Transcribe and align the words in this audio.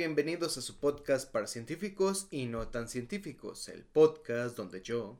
bienvenidos 0.00 0.56
a 0.56 0.62
su 0.62 0.78
podcast 0.78 1.30
para 1.30 1.46
científicos 1.46 2.26
y 2.30 2.46
no 2.46 2.66
tan 2.68 2.88
científicos, 2.88 3.68
el 3.68 3.84
podcast 3.84 4.56
donde 4.56 4.80
yo, 4.80 5.18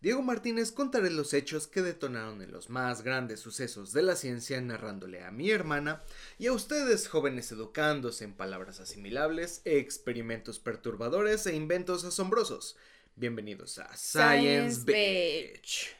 Diego 0.00 0.22
Martínez, 0.22 0.72
contaré 0.72 1.10
los 1.10 1.34
hechos 1.34 1.66
que 1.66 1.82
detonaron 1.82 2.40
en 2.40 2.50
los 2.50 2.70
más 2.70 3.02
grandes 3.02 3.40
sucesos 3.40 3.92
de 3.92 4.00
la 4.00 4.16
ciencia 4.16 4.58
narrándole 4.62 5.22
a 5.22 5.30
mi 5.32 5.50
hermana 5.50 6.02
y 6.38 6.46
a 6.46 6.54
ustedes 6.54 7.08
jóvenes 7.08 7.52
educándose 7.52 8.24
en 8.24 8.32
palabras 8.32 8.80
asimilables, 8.80 9.60
experimentos 9.66 10.58
perturbadores 10.58 11.46
e 11.46 11.54
inventos 11.54 12.02
asombrosos. 12.06 12.78
Bienvenidos 13.16 13.78
a 13.80 13.94
Science, 13.94 14.80
Beach. 14.86 15.94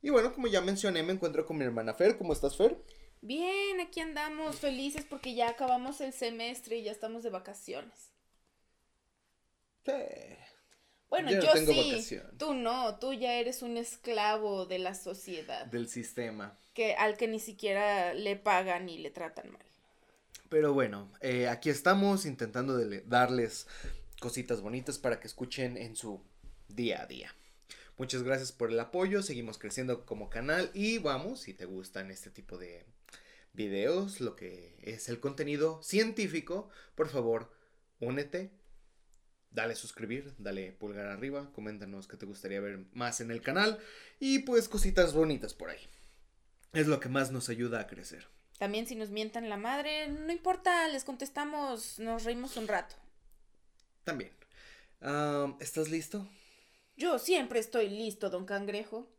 Y 0.00 0.08
bueno, 0.08 0.32
como 0.32 0.46
ya 0.46 0.62
mencioné, 0.62 1.02
me 1.02 1.12
encuentro 1.12 1.44
con 1.44 1.58
mi 1.58 1.66
hermana 1.66 1.92
Fer. 1.92 2.16
¿Cómo 2.16 2.32
estás, 2.32 2.56
Fer? 2.56 2.78
Bien, 3.22 3.80
aquí 3.80 4.00
andamos 4.00 4.58
felices 4.58 5.06
porque 5.08 5.34
ya 5.34 5.48
acabamos 5.48 6.00
el 6.00 6.12
semestre 6.12 6.78
y 6.78 6.82
ya 6.82 6.90
estamos 6.90 7.22
de 7.22 7.30
vacaciones. 7.30 8.10
Sí. 9.86 9.92
Bueno, 11.08 11.30
yo, 11.30 11.40
sí. 11.54 12.20
Tú 12.36 12.52
no, 12.54 12.98
tú 12.98 13.12
ya 13.12 13.34
eres 13.34 13.62
un 13.62 13.76
esclavo 13.76 14.66
de 14.66 14.80
la 14.80 14.94
sociedad. 14.94 15.66
Del 15.66 15.88
sistema. 15.88 16.58
Que 16.74 16.94
al 16.94 17.16
que 17.16 17.28
ni 17.28 17.38
siquiera 17.38 18.12
le 18.12 18.34
pagan 18.34 18.88
y 18.88 18.98
le 18.98 19.10
tratan 19.10 19.52
mal. 19.52 19.66
Pero 20.48 20.72
bueno, 20.72 21.12
eh, 21.20 21.48
aquí 21.48 21.70
estamos 21.70 22.26
intentando 22.26 22.76
darles 23.06 23.68
cositas 24.20 24.62
bonitas 24.62 24.98
para 24.98 25.20
que 25.20 25.28
escuchen 25.28 25.76
en 25.76 25.94
su 25.94 26.24
día 26.68 27.02
a 27.02 27.06
día. 27.06 27.32
Muchas 27.98 28.24
gracias 28.24 28.50
por 28.50 28.70
el 28.70 28.80
apoyo, 28.80 29.22
seguimos 29.22 29.58
creciendo 29.58 30.04
como 30.06 30.28
canal 30.28 30.70
y 30.74 30.98
vamos, 30.98 31.42
si 31.42 31.54
te 31.54 31.66
gustan 31.66 32.10
este 32.10 32.30
tipo 32.30 32.58
de 32.58 32.84
videos, 33.52 34.20
lo 34.20 34.36
que 34.36 34.74
es 34.82 35.08
el 35.08 35.20
contenido 35.20 35.82
científico, 35.82 36.70
por 36.94 37.08
favor, 37.08 37.52
únete, 38.00 38.50
dale 39.50 39.74
suscribir, 39.74 40.34
dale 40.38 40.72
pulgar 40.72 41.06
arriba, 41.06 41.50
coméntanos 41.52 42.08
qué 42.08 42.16
te 42.16 42.26
gustaría 42.26 42.60
ver 42.60 42.86
más 42.92 43.20
en 43.20 43.30
el 43.30 43.42
canal 43.42 43.78
y 44.18 44.40
pues 44.40 44.68
cositas 44.68 45.12
bonitas 45.12 45.54
por 45.54 45.70
ahí. 45.70 45.80
Es 46.72 46.86
lo 46.86 47.00
que 47.00 47.08
más 47.08 47.30
nos 47.30 47.48
ayuda 47.48 47.80
a 47.80 47.86
crecer. 47.86 48.26
También 48.58 48.86
si 48.86 48.94
nos 48.94 49.10
mientan 49.10 49.48
la 49.48 49.56
madre, 49.56 50.08
no 50.08 50.32
importa, 50.32 50.88
les 50.88 51.04
contestamos, 51.04 51.98
nos 51.98 52.24
reímos 52.24 52.56
un 52.56 52.68
rato. 52.68 52.94
También. 54.04 54.32
Ah, 55.00 55.54
¿Estás 55.60 55.90
listo? 55.90 56.28
Yo 56.96 57.18
siempre 57.18 57.58
estoy 57.58 57.88
listo, 57.88 58.30
don 58.30 58.46
Cangrejo. 58.46 59.11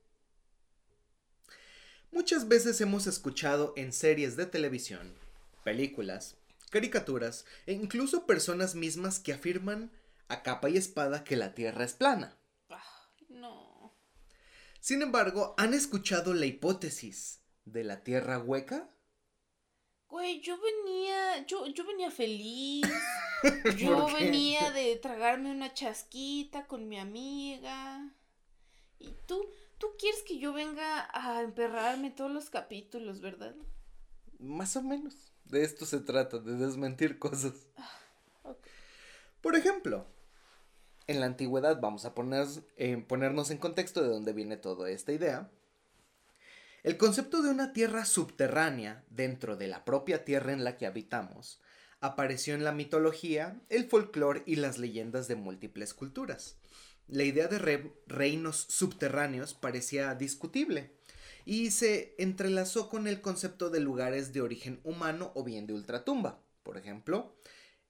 Muchas 2.13 2.47
veces 2.47 2.79
hemos 2.79 3.07
escuchado 3.07 3.73
en 3.75 3.91
series 3.91 4.35
de 4.35 4.45
televisión, 4.45 5.15
películas, 5.63 6.35
caricaturas 6.69 7.43
e 7.65 7.73
incluso 7.73 8.27
personas 8.27 8.75
mismas 8.75 9.17
que 9.17 9.33
afirman 9.33 9.91
a 10.27 10.43
capa 10.43 10.69
y 10.69 10.77
espada 10.77 11.23
que 11.23 11.35
la 11.35 11.55
Tierra 11.55 11.83
es 11.83 11.93
plana. 11.93 12.37
no. 13.29 13.95
Sin 14.79 15.01
embargo, 15.01 15.55
¿han 15.57 15.73
escuchado 15.73 16.35
la 16.35 16.45
hipótesis 16.45 17.41
de 17.65 17.83
la 17.83 18.03
Tierra 18.03 18.37
hueca? 18.37 18.91
Güey, 20.07 20.39
yo 20.41 20.59
venía, 20.61 21.47
yo, 21.47 21.65
yo 21.65 21.83
venía 21.83 22.11
feliz. 22.11 22.85
yo 23.79 24.05
venía 24.13 24.69
de 24.69 24.97
tragarme 24.97 25.49
una 25.49 25.73
chasquita 25.73 26.67
con 26.67 26.87
mi 26.87 26.99
amiga. 26.99 28.13
Y 28.99 29.15
tú, 29.25 29.49
tú 29.83 29.97
quieres 29.99 30.23
que 30.23 30.39
yo 30.39 30.53
venga 30.53 31.09
a 31.11 31.41
emperrarme 31.41 32.09
todos 32.09 32.31
los 32.31 32.49
capítulos, 32.49 33.19
¿verdad? 33.19 33.53
Más 34.39 34.77
o 34.77 34.81
menos. 34.81 35.33
De 35.43 35.61
esto 35.61 35.85
se 35.85 35.99
trata, 35.99 36.39
de 36.39 36.55
desmentir 36.55 37.19
cosas. 37.19 37.51
Ah, 37.75 38.55
Por 39.41 39.57
ejemplo, 39.57 40.05
en 41.07 41.19
la 41.19 41.25
antigüedad, 41.25 41.81
vamos 41.81 42.05
a 42.05 42.15
poner, 42.15 42.47
eh, 42.77 42.95
ponernos 43.05 43.51
en 43.51 43.57
contexto 43.57 44.01
de 44.01 44.07
dónde 44.07 44.31
viene 44.31 44.55
toda 44.55 44.89
esta 44.89 45.11
idea. 45.11 45.51
El 46.83 46.97
concepto 46.97 47.41
de 47.41 47.49
una 47.49 47.73
tierra 47.73 48.05
subterránea 48.05 49.03
dentro 49.09 49.57
de 49.57 49.67
la 49.67 49.83
propia 49.83 50.23
tierra 50.23 50.53
en 50.53 50.63
la 50.63 50.77
que 50.77 50.85
habitamos 50.85 51.59
apareció 51.99 52.55
en 52.55 52.63
la 52.63 52.71
mitología, 52.71 53.59
el 53.67 53.89
folclore 53.89 54.43
y 54.45 54.55
las 54.55 54.77
leyendas 54.77 55.27
de 55.27 55.35
múltiples 55.35 55.93
culturas 55.93 56.55
la 57.07 57.23
idea 57.23 57.47
de 57.47 57.91
reinos 58.07 58.65
subterráneos 58.69 59.53
parecía 59.53 60.13
discutible 60.15 60.91
y 61.45 61.71
se 61.71 62.15
entrelazó 62.17 62.89
con 62.89 63.07
el 63.07 63.21
concepto 63.21 63.69
de 63.69 63.79
lugares 63.79 64.33
de 64.33 64.41
origen 64.41 64.79
humano 64.83 65.31
o 65.35 65.43
bien 65.43 65.67
de 65.67 65.73
ultratumba. 65.73 66.39
Por 66.63 66.77
ejemplo, 66.77 67.35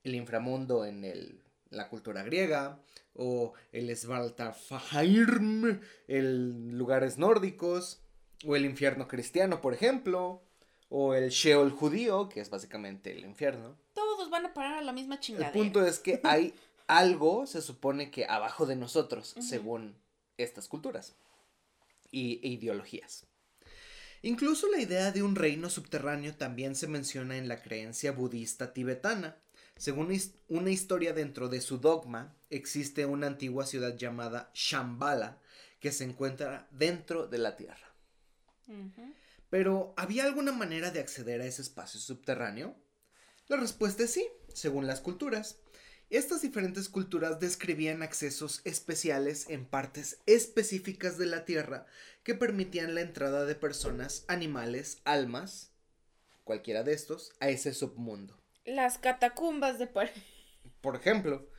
el 0.04 0.16
inframundo 0.16 0.86
en 0.86 1.42
la 1.70 1.90
cultura 1.90 2.24
griega 2.24 2.80
o 3.14 3.54
el 3.72 3.96
Svartalfheim 3.96 5.80
en 6.08 6.78
lugares 6.78 7.18
nórdicos 7.18 8.02
o 8.46 8.56
el 8.56 8.66
infierno 8.66 9.08
cristiano, 9.08 9.62
por 9.62 9.74
ejemplo, 9.74 10.42
o 10.90 11.14
el 11.14 11.30
Sheol 11.30 11.72
judío, 11.72 12.30
que 12.30 12.42
es 12.42 12.50
básicamente 12.50 13.12
el 13.12 13.24
infierno. 13.24 13.78
Todos 13.94 14.30
van 14.30 14.48
a 14.48 14.54
parar 14.54 14.80
a 14.80 14.82
la 14.82 14.94
misma 14.94 15.20
chingada. 15.20 15.48
El 15.48 15.54
punto 15.54 15.86
es 15.86 16.00
que 16.00 16.20
hay 16.24 16.54
algo 16.88 17.46
se 17.48 17.62
supone 17.62 18.12
que 18.12 18.26
abajo 18.26 18.66
de 18.66 18.76
nosotros, 18.76 19.36
según 19.40 19.96
estas 20.38 20.68
culturas 20.68 21.16
y, 22.12 22.40
e 22.44 22.50
ideologías. 22.50 23.28
Incluso 24.22 24.70
la 24.72 24.80
idea 24.80 25.12
de 25.12 25.22
un 25.22 25.36
reino 25.36 25.70
subterráneo 25.70 26.34
también 26.36 26.76
se 26.76 26.88
menciona 26.88 27.38
en 27.38 27.50
la 27.50 27.62
creencia 27.62 28.14
budista 28.14 28.74
tibetana. 28.74 29.38
Según 29.76 30.18
una 30.48 30.70
historia 30.70 31.14
dentro 31.14 31.50
de 31.50 31.60
su 31.60 31.80
dogma, 31.80 32.34
existe 32.50 33.06
una 33.06 33.28
antigua 33.28 33.66
ciudad 33.66 33.98
llamada 33.98 34.50
Shambhala 34.54 35.42
que 35.82 35.92
se 35.92 36.06
encuentra 36.06 36.70
dentro 36.72 37.28
de 37.28 37.38
la 37.38 37.58
tierra. 37.58 37.94
Pero, 39.50 39.94
¿había 39.98 40.24
alguna 40.24 40.54
manera 40.54 40.90
de 40.90 41.02
acceder 41.02 41.42
a 41.42 41.46
ese 41.46 41.62
espacio 41.62 42.00
subterráneo? 42.00 42.76
La 43.48 43.58
respuesta 43.58 44.04
es 44.04 44.12
sí, 44.12 44.26
según 44.54 44.88
las 44.88 45.02
culturas. 45.02 45.58
Estas 46.14 46.44
diferentes 46.44 46.90
culturas 46.90 47.40
describían 47.40 48.04
accesos 48.04 48.62
especiales 48.66 49.50
en 49.50 49.66
partes 49.66 50.20
específicas 50.28 51.18
de 51.18 51.26
la 51.26 51.44
Tierra 51.44 51.88
que 52.22 52.36
permitían 52.36 52.94
la 52.94 53.02
entrada 53.02 53.46
de 53.46 53.56
personas, 53.56 54.24
animales, 54.28 55.02
almas, 55.06 55.72
cualquiera 56.44 56.84
de 56.84 56.94
estos, 56.94 57.32
a 57.40 57.50
ese 57.50 57.74
submundo. 57.74 58.40
Las 58.64 59.00
catacumbas 59.00 59.80
de 59.80 59.88
París. 59.88 60.14
Por 60.82 60.96
ejemplo, 60.96 61.50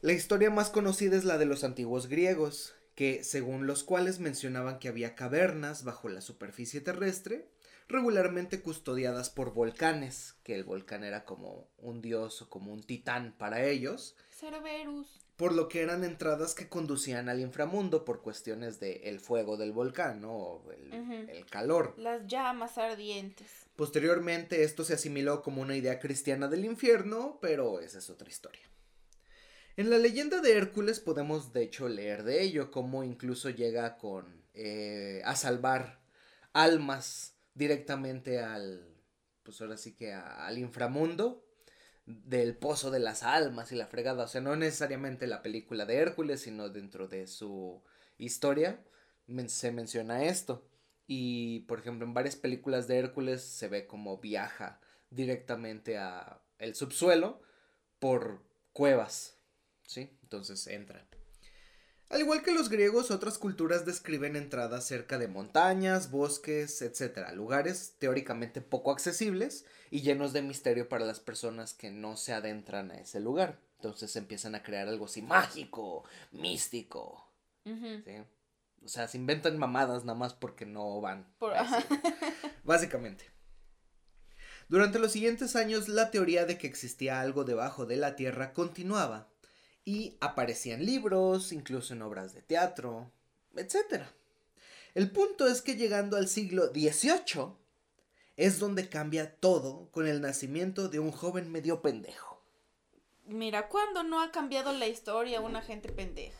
la 0.00 0.12
historia 0.12 0.50
más 0.50 0.70
conocida 0.70 1.16
es 1.16 1.24
la 1.24 1.38
de 1.38 1.46
los 1.46 1.62
antiguos 1.62 2.08
griegos, 2.08 2.74
que 2.98 3.22
según 3.22 3.68
los 3.68 3.84
cuales 3.84 4.18
mencionaban 4.18 4.80
que 4.80 4.88
había 4.88 5.14
cavernas 5.14 5.84
bajo 5.84 6.08
la 6.08 6.20
superficie 6.20 6.80
terrestre 6.80 7.46
regularmente 7.86 8.60
custodiadas 8.60 9.30
por 9.30 9.54
volcanes, 9.54 10.34
que 10.42 10.56
el 10.56 10.64
volcán 10.64 11.04
era 11.04 11.24
como 11.24 11.68
un 11.78 12.02
dios 12.02 12.42
o 12.42 12.50
como 12.50 12.72
un 12.72 12.82
titán 12.82 13.36
para 13.38 13.62
ellos. 13.62 14.16
Cerberus. 14.32 15.20
Por 15.36 15.52
lo 15.52 15.68
que 15.68 15.82
eran 15.82 16.02
entradas 16.02 16.56
que 16.56 16.68
conducían 16.68 17.28
al 17.28 17.38
inframundo 17.38 18.04
por 18.04 18.20
cuestiones 18.20 18.80
del 18.80 19.00
el 19.04 19.20
fuego 19.20 19.56
del 19.56 19.70
volcán, 19.70 20.20
¿no? 20.20 20.64
El, 20.72 21.30
el 21.30 21.46
calor. 21.46 21.94
Las 21.98 22.26
llamas 22.26 22.78
ardientes. 22.78 23.46
Posteriormente 23.76 24.64
esto 24.64 24.82
se 24.82 24.94
asimiló 24.94 25.44
como 25.44 25.62
una 25.62 25.76
idea 25.76 26.00
cristiana 26.00 26.48
del 26.48 26.64
infierno, 26.64 27.38
pero 27.40 27.78
esa 27.78 27.98
es 27.98 28.10
otra 28.10 28.28
historia. 28.28 28.68
En 29.78 29.90
la 29.90 29.98
leyenda 29.98 30.40
de 30.40 30.56
Hércules 30.56 30.98
podemos 30.98 31.52
de 31.52 31.62
hecho 31.62 31.88
leer 31.88 32.24
de 32.24 32.42
ello, 32.42 32.72
como 32.72 33.04
incluso 33.04 33.48
llega 33.48 33.96
con 33.96 34.42
eh, 34.52 35.22
a 35.24 35.36
salvar 35.36 36.00
almas 36.52 37.36
directamente 37.54 38.40
al, 38.40 38.92
pues 39.44 39.60
ahora 39.60 39.76
sí 39.76 39.94
que 39.94 40.12
al 40.12 40.58
inframundo 40.58 41.46
del 42.06 42.56
pozo 42.56 42.90
de 42.90 42.98
las 42.98 43.22
almas 43.22 43.70
y 43.70 43.76
la 43.76 43.86
fregada. 43.86 44.24
O 44.24 44.26
sea, 44.26 44.40
no 44.40 44.56
necesariamente 44.56 45.28
la 45.28 45.42
película 45.42 45.86
de 45.86 45.98
Hércules, 45.98 46.40
sino 46.40 46.68
dentro 46.70 47.06
de 47.06 47.28
su 47.28 47.80
historia 48.16 48.82
se 49.46 49.70
menciona 49.70 50.24
esto. 50.24 50.68
Y, 51.06 51.60
por 51.68 51.78
ejemplo, 51.78 52.04
en 52.04 52.14
varias 52.14 52.34
películas 52.34 52.88
de 52.88 52.98
Hércules 52.98 53.42
se 53.42 53.68
ve 53.68 53.86
como 53.86 54.18
viaja 54.18 54.80
directamente 55.10 55.98
a 55.98 56.42
el 56.58 56.74
subsuelo 56.74 57.40
por 58.00 58.42
cuevas, 58.72 59.37
¿sí? 59.88 60.10
Entonces 60.22 60.66
entra. 60.66 61.04
Al 62.10 62.20
igual 62.20 62.42
que 62.42 62.52
los 62.52 62.68
griegos, 62.68 63.10
otras 63.10 63.36
culturas 63.36 63.84
describen 63.84 64.36
entradas 64.36 64.86
cerca 64.86 65.18
de 65.18 65.28
montañas, 65.28 66.10
bosques, 66.10 66.80
etc. 66.80 67.32
Lugares 67.34 67.96
teóricamente 67.98 68.60
poco 68.60 68.92
accesibles 68.92 69.66
y 69.90 70.00
llenos 70.00 70.32
de 70.32 70.42
misterio 70.42 70.88
para 70.88 71.04
las 71.04 71.20
personas 71.20 71.74
que 71.74 71.90
no 71.90 72.16
se 72.16 72.32
adentran 72.32 72.90
a 72.90 72.98
ese 72.98 73.20
lugar. 73.20 73.60
Entonces 73.76 74.14
empiezan 74.16 74.54
a 74.54 74.62
crear 74.62 74.88
algo 74.88 75.04
así 75.04 75.20
mágico, 75.20 76.04
místico. 76.32 77.30
O 78.84 78.88
sea, 78.88 79.06
se 79.06 79.18
inventan 79.18 79.58
mamadas 79.58 80.04
nada 80.04 80.18
más 80.18 80.32
porque 80.32 80.64
no 80.64 81.00
van. 81.00 81.26
Básicamente. 82.64 83.30
Durante 84.68 84.98
los 84.98 85.12
siguientes 85.12 85.56
años, 85.56 85.88
la 85.88 86.10
teoría 86.10 86.46
de 86.46 86.56
que 86.56 86.66
existía 86.66 87.20
algo 87.20 87.44
debajo 87.44 87.84
de 87.84 87.96
la 87.96 88.16
Tierra 88.16 88.52
continuaba, 88.52 89.28
y 89.88 90.18
aparecían 90.20 90.84
libros, 90.84 91.50
incluso 91.50 91.94
en 91.94 92.02
obras 92.02 92.34
de 92.34 92.42
teatro, 92.42 93.10
etc. 93.56 94.02
El 94.94 95.10
punto 95.10 95.46
es 95.46 95.62
que 95.62 95.76
llegando 95.76 96.18
al 96.18 96.28
siglo 96.28 96.66
XVIII, 96.66 97.54
es 98.36 98.58
donde 98.58 98.90
cambia 98.90 99.34
todo 99.36 99.88
con 99.90 100.06
el 100.06 100.20
nacimiento 100.20 100.90
de 100.90 100.98
un 100.98 101.10
joven 101.10 101.50
medio 101.50 101.80
pendejo. 101.80 102.38
Mira, 103.24 103.70
¿cuándo 103.70 104.02
no 104.02 104.20
ha 104.20 104.30
cambiado 104.30 104.74
la 104.74 104.88
historia 104.88 105.40
una 105.40 105.62
gente 105.62 105.88
pendeja? 105.88 106.38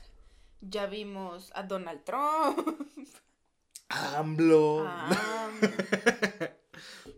Ya 0.61 0.85
vimos 0.85 1.51
a 1.55 1.63
Donald 1.63 2.05
Trump. 2.05 2.83
AMLO. 3.89 4.87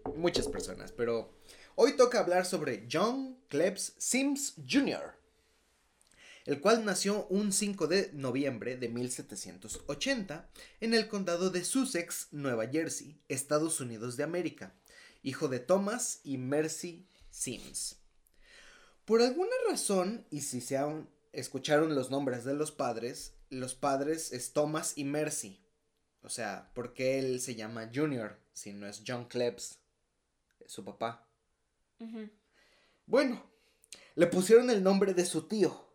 Muchas 0.14 0.46
personas, 0.46 0.92
pero 0.92 1.34
hoy 1.74 1.96
toca 1.96 2.20
hablar 2.20 2.46
sobre 2.46 2.86
John 2.88 3.36
Klebs 3.48 3.94
Sims 3.98 4.54
Jr., 4.64 5.18
el 6.50 6.60
cual 6.60 6.84
nació 6.84 7.28
un 7.28 7.52
5 7.52 7.86
de 7.86 8.10
noviembre 8.12 8.76
de 8.76 8.88
1780 8.88 10.50
en 10.80 10.94
el 10.94 11.06
condado 11.06 11.50
de 11.50 11.62
Sussex, 11.62 12.26
Nueva 12.32 12.66
Jersey, 12.66 13.20
Estados 13.28 13.78
Unidos 13.78 14.16
de 14.16 14.24
América, 14.24 14.74
hijo 15.22 15.46
de 15.46 15.60
Thomas 15.60 16.18
y 16.24 16.38
Mercy 16.38 17.06
Sims. 17.30 18.00
Por 19.04 19.22
alguna 19.22 19.54
razón, 19.68 20.26
y 20.28 20.40
si 20.40 20.60
se 20.60 20.76
han, 20.76 21.08
escucharon 21.32 21.94
los 21.94 22.10
nombres 22.10 22.42
de 22.42 22.54
los 22.54 22.72
padres, 22.72 23.34
los 23.48 23.76
padres 23.76 24.32
es 24.32 24.52
Thomas 24.52 24.94
y 24.96 25.04
Mercy. 25.04 25.60
O 26.22 26.30
sea, 26.30 26.72
¿por 26.74 26.94
qué 26.94 27.20
él 27.20 27.40
se 27.40 27.54
llama 27.54 27.92
Junior 27.94 28.40
si 28.54 28.72
no 28.72 28.88
es 28.88 29.04
John 29.06 29.26
Klebs, 29.26 29.78
su 30.66 30.84
papá? 30.84 31.28
Bueno, 33.06 33.40
le 34.16 34.26
pusieron 34.26 34.68
el 34.70 34.82
nombre 34.82 35.14
de 35.14 35.24
su 35.24 35.46
tío, 35.46 35.89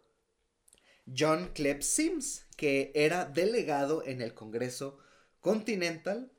John 1.06 1.52
Klebs 1.54 1.86
Sims, 1.86 2.46
que 2.58 2.92
era 2.96 3.26
delegado 3.26 4.04
en 4.06 4.22
el 4.22 4.34
Congreso 4.34 4.98
Continental, 5.40 6.32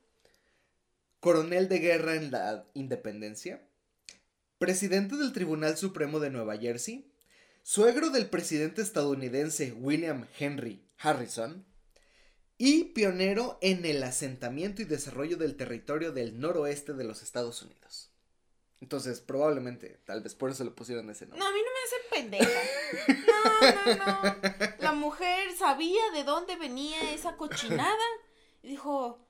coronel 1.19 1.69
de 1.69 1.79
guerra 1.79 2.15
en 2.15 2.31
la 2.31 2.65
independencia, 2.73 3.67
presidente 4.57 5.15
del 5.15 5.33
Tribunal 5.33 5.77
Supremo 5.77 6.19
de 6.19 6.29
Nueva 6.29 6.57
Jersey, 6.57 7.11
suegro 7.63 8.09
del 8.09 8.29
presidente 8.29 8.81
estadounidense 8.81 9.71
William 9.73 10.27
Henry 10.37 10.83
Harrison, 10.97 11.65
y 12.57 12.85
pionero 12.85 13.59
en 13.61 13.85
el 13.85 14.01
asentamiento 14.03 14.81
y 14.81 14.85
desarrollo 14.85 15.37
del 15.37 15.55
territorio 15.55 16.11
del 16.11 16.39
noroeste 16.39 16.93
de 16.93 17.03
los 17.03 17.21
Estados 17.21 17.61
Unidos. 17.61 18.11
Entonces, 18.79 19.21
probablemente, 19.21 19.99
tal 20.05 20.21
vez 20.21 20.35
por 20.35 20.51
eso 20.51 20.63
le 20.63 20.71
pusieron 20.71 21.09
ese 21.09 21.25
nombre. 21.25 21.39
No, 21.39 21.47
a 21.47 21.51
mí 21.51 21.59
no 21.59 21.71
me 21.73 21.81
hace 21.83 21.95
pendeja. 22.11 22.61
No, 23.27 23.95
no, 23.95 24.05
no. 24.05 24.35
La 24.79 24.91
mujer 24.93 25.55
sabía 25.57 26.11
de 26.13 26.23
dónde 26.23 26.55
venía 26.57 27.11
esa 27.11 27.37
cochinada. 27.37 28.05
Y 28.61 28.69
dijo, 28.69 29.26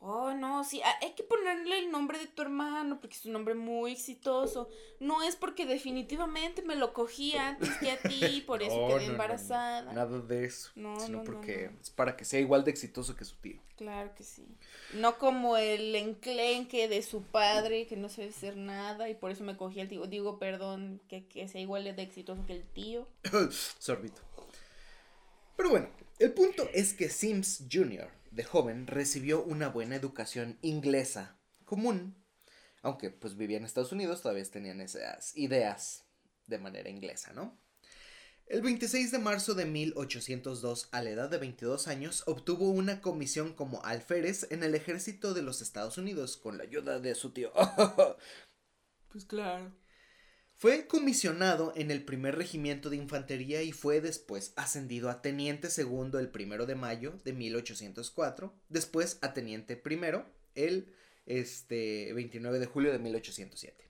Oh, 0.00 0.32
no, 0.32 0.62
sí, 0.62 0.80
ah, 0.84 0.94
hay 1.02 1.12
que 1.14 1.24
ponerle 1.24 1.80
el 1.80 1.90
nombre 1.90 2.20
de 2.20 2.28
tu 2.28 2.42
hermano 2.42 3.00
porque 3.00 3.16
es 3.16 3.26
un 3.26 3.32
nombre 3.32 3.54
muy 3.54 3.92
exitoso. 3.92 4.68
No 5.00 5.24
es 5.24 5.34
porque 5.34 5.66
definitivamente 5.66 6.62
me 6.62 6.76
lo 6.76 6.92
cogí 6.92 7.36
antes 7.36 7.68
que 7.78 7.90
a 7.90 7.98
ti, 7.98 8.42
por 8.46 8.62
eso 8.62 8.86
quedé 8.86 9.06
embarazada. 9.06 9.92
nada 9.92 10.20
de 10.20 10.44
eso. 10.44 10.70
No, 10.76 11.00
sino 11.00 11.24
porque 11.24 11.72
es 11.82 11.90
para 11.90 12.16
que 12.16 12.24
sea 12.24 12.38
igual 12.38 12.64
de 12.64 12.70
exitoso 12.70 13.16
que 13.16 13.24
su 13.24 13.34
tío. 13.36 13.58
Claro 13.76 14.14
que 14.14 14.22
sí. 14.22 14.46
No 14.94 15.18
como 15.18 15.56
el 15.56 15.94
enclenque 15.96 16.86
de 16.86 17.02
su 17.02 17.22
padre 17.22 17.88
que 17.88 17.96
no 17.96 18.08
sabe 18.08 18.28
hacer 18.28 18.56
nada 18.56 19.08
y 19.08 19.14
por 19.14 19.32
eso 19.32 19.42
me 19.42 19.56
cogí 19.56 19.80
al 19.80 19.88
tío. 19.88 20.06
Digo, 20.06 20.38
perdón, 20.38 21.00
que, 21.08 21.26
que 21.26 21.48
sea 21.48 21.60
igual 21.60 21.84
de 21.84 22.02
exitoso 22.02 22.46
que 22.46 22.52
el 22.52 22.62
tío. 22.62 23.08
Sorbito. 23.78 24.20
Pero 25.56 25.70
bueno, 25.70 25.88
el 26.20 26.32
punto 26.32 26.68
es 26.72 26.94
que 26.94 27.08
Sims 27.08 27.64
Jr 27.70 28.17
de 28.38 28.44
joven 28.44 28.86
recibió 28.86 29.42
una 29.42 29.68
buena 29.68 29.96
educación 29.96 30.58
inglesa 30.62 31.40
común, 31.64 32.24
aunque 32.82 33.10
pues 33.10 33.36
vivía 33.36 33.56
en 33.56 33.64
Estados 33.64 33.90
Unidos, 33.90 34.22
todavía 34.22 34.44
tenían 34.44 34.80
esas 34.80 35.36
ideas 35.36 36.04
de 36.46 36.58
manera 36.58 36.88
inglesa, 36.88 37.32
¿no? 37.32 37.60
El 38.46 38.62
26 38.62 39.10
de 39.10 39.18
marzo 39.18 39.54
de 39.54 39.64
1802, 39.64 40.88
a 40.92 41.02
la 41.02 41.10
edad 41.10 41.28
de 41.28 41.38
22 41.38 41.88
años, 41.88 42.22
obtuvo 42.26 42.70
una 42.70 43.00
comisión 43.00 43.54
como 43.54 43.84
alférez 43.84 44.46
en 44.52 44.62
el 44.62 44.76
ejército 44.76 45.34
de 45.34 45.42
los 45.42 45.60
Estados 45.60 45.98
Unidos 45.98 46.36
con 46.36 46.58
la 46.58 46.62
ayuda 46.62 47.00
de 47.00 47.16
su 47.16 47.32
tío. 47.32 47.52
pues 49.08 49.24
claro. 49.24 49.72
Fue 50.58 50.88
comisionado 50.88 51.72
en 51.76 51.92
el 51.92 52.04
primer 52.04 52.34
regimiento 52.34 52.90
de 52.90 52.96
infantería 52.96 53.62
y 53.62 53.70
fue 53.70 54.00
después 54.00 54.52
ascendido 54.56 55.08
a 55.08 55.22
teniente 55.22 55.70
segundo 55.70 56.18
el 56.18 56.30
primero 56.30 56.66
de 56.66 56.74
mayo 56.74 57.14
de 57.24 57.32
1804, 57.32 58.52
después 58.68 59.18
a 59.20 59.32
teniente 59.34 59.76
primero 59.76 60.26
el 60.56 60.92
este, 61.26 62.12
29 62.12 62.58
de 62.58 62.66
julio 62.66 62.90
de 62.90 62.98
1807. 62.98 63.88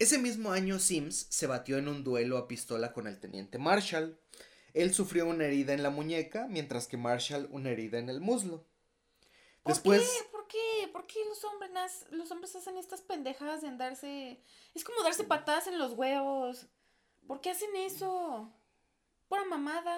Ese 0.00 0.18
mismo 0.18 0.50
año 0.50 0.80
Sims 0.80 1.28
se 1.30 1.46
batió 1.46 1.78
en 1.78 1.86
un 1.86 2.02
duelo 2.02 2.36
a 2.36 2.48
pistola 2.48 2.92
con 2.92 3.06
el 3.06 3.20
teniente 3.20 3.58
Marshall. 3.58 4.18
Él 4.74 4.92
sufrió 4.92 5.28
una 5.28 5.44
herida 5.44 5.72
en 5.72 5.84
la 5.84 5.90
muñeca, 5.90 6.48
mientras 6.48 6.88
que 6.88 6.96
Marshall 6.96 7.48
una 7.52 7.70
herida 7.70 8.00
en 8.00 8.08
el 8.08 8.20
muslo. 8.20 8.66
Después, 9.64 10.00
¿Por 10.02 10.10
qué? 10.10 10.35
¿Por 10.96 11.06
qué 11.06 11.18
los 11.28 11.44
hombres, 11.44 12.06
los 12.10 12.30
hombres 12.30 12.56
hacen 12.56 12.78
estas 12.78 13.02
pendejadas 13.02 13.60
de 13.60 13.68
andarse... 13.68 14.40
Es 14.74 14.82
como 14.82 15.02
darse 15.02 15.24
patadas 15.24 15.66
en 15.66 15.78
los 15.78 15.92
huevos. 15.92 16.68
¿Por 17.26 17.42
qué 17.42 17.50
hacen 17.50 17.76
eso? 17.76 18.50
Pura 19.28 19.44
mamada. 19.44 19.94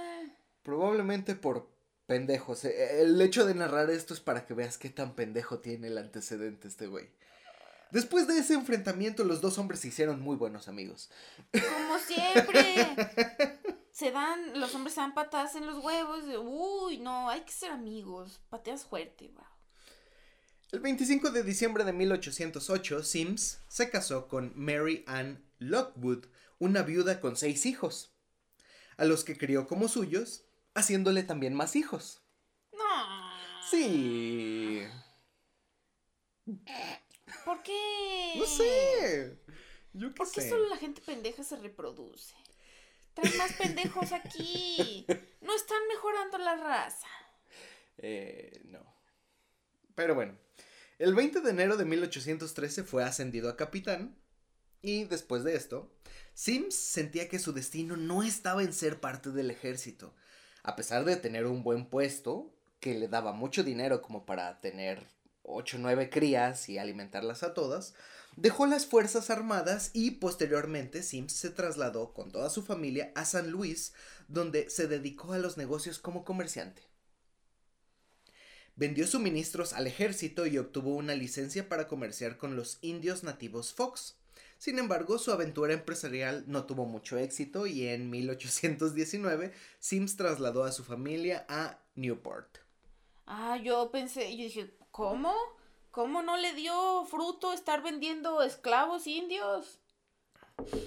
Probablemente 0.65 1.37
por 1.37 1.71
pendejos. 2.07 2.65
Eh, 2.65 3.03
el 3.03 3.23
hecho 3.23 3.47
de 3.47 3.55
narrar 3.55 3.91
esto 3.91 4.13
es 4.13 4.19
para 4.19 4.45
que 4.45 4.55
veas 4.55 4.77
qué 4.77 4.91
tan 4.91 5.15
pendejo 5.15 5.61
tiene 5.61 5.87
el 5.87 5.99
antecedente 5.99 6.67
este 6.67 6.89
güey. 6.89 7.09
Después 7.93 8.27
de 8.27 8.39
ese 8.39 8.55
enfrentamiento, 8.55 9.23
los 9.23 9.41
dos 9.41 9.57
hombres 9.59 9.79
se 9.79 9.89
hicieron 9.89 10.21
muy 10.21 10.35
buenos 10.35 10.67
amigos. 10.67 11.13
Como 11.53 11.99
siempre. 12.01 12.75
se 13.93 14.11
dan, 14.11 14.59
los 14.59 14.75
hombres 14.75 14.95
se 14.95 15.01
dan 15.01 15.15
patadas 15.15 15.55
en 15.55 15.65
los 15.65 15.79
huevos. 15.79 16.25
Uy, 16.43 16.99
no, 16.99 17.31
hay 17.31 17.43
que 17.43 17.53
ser 17.53 17.71
amigos. 17.71 18.41
Pateas 18.51 18.85
fuerte, 18.85 19.31
va. 19.39 19.58
El 20.71 20.81
25 20.81 21.31
de 21.31 21.43
diciembre 21.45 21.83
de 21.83 21.95
1808, 21.95 23.03
Sims 23.03 23.63
se 23.69 23.89
casó 23.89 24.29
con 24.29 24.53
Mary 24.55 25.03
Ann 25.07 25.43
Lockwood, 25.59 26.27
una 26.59 26.83
viuda 26.83 27.21
con 27.21 27.39
seis 27.39 27.65
hijos, 27.65 28.13
a 28.99 29.07
los 29.07 29.25
que 29.25 29.39
crió 29.39 29.67
como 29.67 29.89
suyos, 29.89 30.45
haciéndole 30.75 31.23
también 31.23 31.55
más 31.55 31.75
hijos. 31.75 32.21
No. 32.73 33.33
Sí. 33.71 34.83
¿Por 37.47 37.63
qué? 37.63 38.35
No 38.37 38.45
sé. 38.45 39.39
Yo 39.95 40.09
qué 40.09 40.15
¿Por 40.15 40.31
qué 40.31 40.47
solo 40.51 40.69
la 40.69 40.77
gente 40.77 41.01
pendeja 41.01 41.45
se 41.45 41.57
reproduce? 41.57 42.35
Traen 43.15 43.39
más 43.39 43.55
pendejos 43.55 44.13
aquí. 44.13 45.07
No 45.41 45.57
están 45.57 45.89
mejorando 45.89 46.37
la 46.37 46.57
raza. 46.57 47.09
Eh, 47.97 48.61
no. 48.67 48.85
Pero 49.95 50.15
bueno, 50.15 50.39
el 50.99 51.15
20 51.15 51.41
de 51.41 51.51
enero 51.51 51.77
de 51.77 51.85
1813 51.85 52.83
fue 52.83 53.05
ascendido 53.05 53.49
a 53.49 53.57
capitán 53.57 54.17
y 54.83 55.05
después 55.05 55.45
de 55.45 55.55
esto, 55.55 55.93
Sims 56.35 56.75
sentía 56.75 57.29
que 57.29 57.39
su 57.39 57.53
destino 57.53 57.97
no 57.97 58.23
estaba 58.23 58.63
en 58.63 58.73
ser 58.73 59.01
parte 59.01 59.31
del 59.31 59.51
ejército. 59.51 60.15
A 60.63 60.75
pesar 60.77 61.05
de 61.05 61.17
tener 61.17 61.47
un 61.47 61.63
buen 61.63 61.87
puesto, 61.87 62.53
que 62.81 62.95
le 62.95 63.09
daba 63.09 63.33
mucho 63.33 63.63
dinero 63.63 64.03
como 64.03 64.27
para 64.27 64.61
tener 64.61 65.07
8 65.45 65.77
o 65.77 65.81
9 65.81 66.11
crías 66.11 66.69
y 66.69 66.79
alimentarlas 66.79 67.43
a 67.43 67.55
todas, 67.55 67.95
dejó 68.37 68.67
las 68.67 68.87
Fuerzas 68.87 69.31
Armadas 69.31 69.91
y 69.95 70.13
posteriormente 70.13 71.03
Sims 71.03 71.33
se 71.33 71.51
trasladó 71.51 72.13
con 72.13 72.31
toda 72.31 72.51
su 72.51 72.63
familia 72.63 73.13
a 73.15 73.25
San 73.25 73.51
Luis, 73.51 73.93
donde 74.27 74.69
se 74.69 74.89
dedicó 74.89 75.33
a 75.33 75.39
los 75.39 75.57
negocios 75.57 75.99
como 75.99 76.25
comerciante. 76.25 76.88
Vendió 78.79 79.09
suministros 79.09 79.73
al 79.73 79.89
ejército 79.89 80.47
y 80.47 80.57
obtuvo 80.57 80.95
una 80.95 81.17
licencia 81.17 81.69
para 81.69 81.89
comerciar 81.89 82.37
con 82.37 82.55
los 82.55 82.79
indios 82.81 83.25
nativos 83.25 83.73
Fox. 83.75 84.17
Sin 84.57 84.79
embargo, 84.79 85.19
su 85.19 85.33
aventura 85.33 85.75
empresarial 85.75 86.45
no 86.47 86.65
tuvo 86.65 86.85
mucho 86.85 87.19
éxito 87.19 87.67
y 87.67 87.89
en 87.89 88.09
1819 88.09 89.53
Sims 89.81 90.17
trasladó 90.17 90.63
a 90.63 90.71
su 90.71 90.85
familia 90.85 91.45
a 91.49 91.81
Newport. 91.97 92.59
Ah, 93.27 93.57
yo 93.57 93.91
pensé, 93.91 94.37
yo 94.37 94.45
dije, 94.45 94.73
¿cómo? 94.93 95.35
¿Cómo 95.91 96.23
no 96.23 96.37
le 96.37 96.55
dio 96.55 97.05
fruto 97.07 97.53
estar 97.53 97.83
vendiendo 97.83 98.43
esclavos 98.43 99.09
indios? 99.09 99.81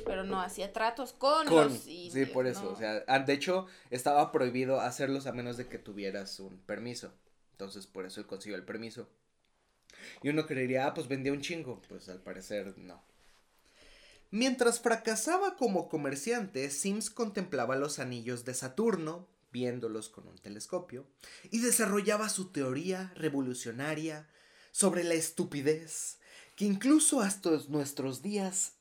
Pero 0.05 0.23
no 0.23 0.39
hacía 0.39 0.71
tratos 0.71 1.11
con, 1.11 1.45
los 1.45 1.85
indios. 1.87 2.13
Sí, 2.13 2.25
por 2.25 2.47
eso. 2.47 2.71
O 2.71 2.77
sea, 2.77 3.03
ah, 3.09 3.19
de 3.19 3.33
hecho, 3.33 3.67
estaba 3.89 4.31
prohibido 4.31 4.79
hacerlos 4.79 5.27
a 5.27 5.33
menos 5.33 5.57
de 5.57 5.67
que 5.67 5.77
tuvieras 5.77 6.39
un 6.39 6.57
permiso. 6.59 7.11
Entonces, 7.61 7.85
por 7.85 8.07
eso 8.07 8.19
él 8.19 8.25
consiguió 8.25 8.57
el 8.57 8.65
permiso. 8.65 9.07
Y 10.23 10.29
uno 10.29 10.47
creería, 10.47 10.87
ah, 10.87 10.95
pues 10.95 11.07
vendía 11.07 11.31
un 11.31 11.41
chingo. 11.41 11.79
Pues 11.87 12.09
al 12.09 12.19
parecer 12.19 12.75
no. 12.79 13.03
Mientras 14.31 14.79
fracasaba 14.79 15.57
como 15.57 15.87
comerciante, 15.87 16.71
Sims 16.71 17.11
contemplaba 17.11 17.75
los 17.75 17.99
anillos 17.99 18.45
de 18.45 18.55
Saturno, 18.55 19.27
viéndolos 19.51 20.09
con 20.09 20.27
un 20.27 20.39
telescopio, 20.39 21.05
y 21.51 21.59
desarrollaba 21.59 22.29
su 22.29 22.51
teoría 22.51 23.13
revolucionaria 23.15 24.27
sobre 24.71 25.03
la 25.03 25.13
estupidez, 25.13 26.17
que 26.55 26.65
incluso 26.65 27.21
hasta 27.21 27.51
nuestros 27.67 28.23
días 28.23 28.73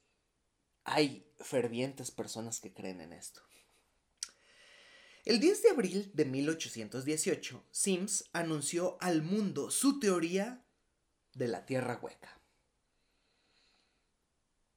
hay 0.85 1.27
fervientes 1.39 2.11
personas 2.11 2.61
que 2.61 2.73
creen 2.73 3.03
en 3.03 3.13
esto. 3.13 3.43
El 5.31 5.39
10 5.39 5.63
de 5.63 5.71
abril 5.71 6.11
de 6.13 6.25
1818, 6.25 7.65
Sims 7.71 8.29
anunció 8.33 8.99
al 9.01 9.23
mundo 9.23 9.71
su 9.71 10.01
teoría 10.01 10.65
de 11.35 11.47
la 11.49 11.65
Tierra 11.67 12.01
hueca. 12.03 12.41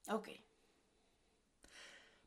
Ok 0.08 0.28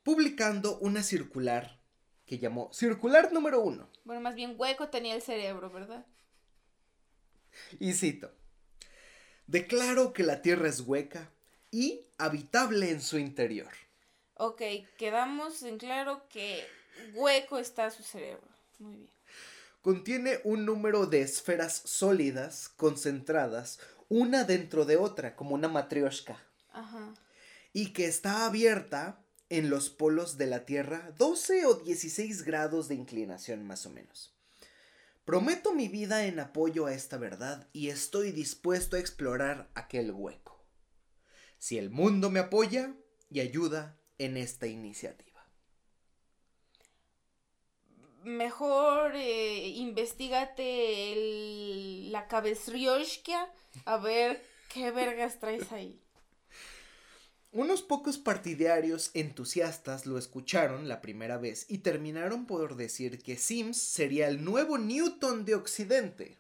publicando 0.07 0.79
una 0.79 1.03
circular 1.03 1.81
que 2.25 2.39
llamó 2.39 2.71
Circular 2.71 3.33
número 3.33 3.59
uno. 3.59 3.89
Bueno, 4.05 4.21
más 4.21 4.35
bien 4.35 4.55
hueco 4.57 4.87
tenía 4.87 5.13
el 5.13 5.21
cerebro, 5.21 5.69
¿verdad? 5.69 6.05
Y 7.77 7.91
cito. 7.91 8.31
Declaro 9.47 10.13
que 10.13 10.23
la 10.23 10.41
Tierra 10.41 10.69
es 10.69 10.79
hueca 10.79 11.29
y 11.71 12.05
habitable 12.17 12.89
en 12.89 13.01
su 13.01 13.17
interior. 13.17 13.73
Ok, 14.35 14.61
quedamos 14.97 15.61
en 15.63 15.77
claro 15.77 16.25
que 16.29 16.65
hueco 17.13 17.57
está 17.57 17.89
su 17.91 18.03
cerebro. 18.03 18.47
Muy 18.79 18.95
bien. 18.95 19.09
Contiene 19.81 20.39
un 20.43 20.65
número 20.65 21.05
de 21.05 21.21
esferas 21.21 21.81
sólidas, 21.85 22.69
concentradas, 22.75 23.79
una 24.09 24.43
dentro 24.43 24.85
de 24.85 24.97
otra, 24.97 25.35
como 25.35 25.55
una 25.55 25.67
matrioshka. 25.67 26.41
Ajá. 26.73 27.13
Y 27.73 27.93
que 27.93 28.05
está 28.05 28.45
abierta 28.45 29.19
en 29.49 29.69
los 29.69 29.89
polos 29.89 30.37
de 30.37 30.47
la 30.47 30.65
Tierra 30.65 31.13
12 31.17 31.65
o 31.65 31.75
16 31.75 32.43
grados 32.43 32.87
de 32.87 32.95
inclinación 32.95 33.65
más 33.65 33.85
o 33.85 33.89
menos. 33.89 34.33
Prometo 35.25 35.73
mi 35.73 35.87
vida 35.87 36.25
en 36.25 36.39
apoyo 36.39 36.85
a 36.85 36.93
esta 36.93 37.17
verdad 37.17 37.67
y 37.73 37.89
estoy 37.89 38.31
dispuesto 38.31 38.95
a 38.95 38.99
explorar 38.99 39.69
aquel 39.73 40.11
hueco. 40.11 40.63
Si 41.59 41.77
el 41.77 41.89
mundo 41.89 42.29
me 42.29 42.39
apoya 42.39 42.93
y 43.29 43.41
ayuda 43.41 43.97
en 44.17 44.37
esta 44.37 44.67
iniciativa. 44.67 45.26
Mejor 48.27 49.15
eh, 49.15 49.69
investigate 49.69 51.15
la 52.11 52.27
cabezrioshka 52.27 53.49
a 53.85 53.95
ver 53.95 54.43
qué 54.67 54.91
vergas 54.91 55.39
traes 55.39 55.71
ahí. 55.71 55.97
Unos 57.53 57.81
pocos 57.81 58.17
partidarios 58.17 59.11
entusiastas 59.13 60.05
lo 60.05 60.17
escucharon 60.17 60.89
la 60.89 60.99
primera 60.99 61.37
vez 61.37 61.67
y 61.69 61.77
terminaron 61.77 62.47
por 62.47 62.75
decir 62.75 63.23
que 63.23 63.37
Sims 63.37 63.81
sería 63.81 64.27
el 64.27 64.43
nuevo 64.43 64.77
Newton 64.77 65.45
de 65.45 65.55
Occidente. 65.55 66.37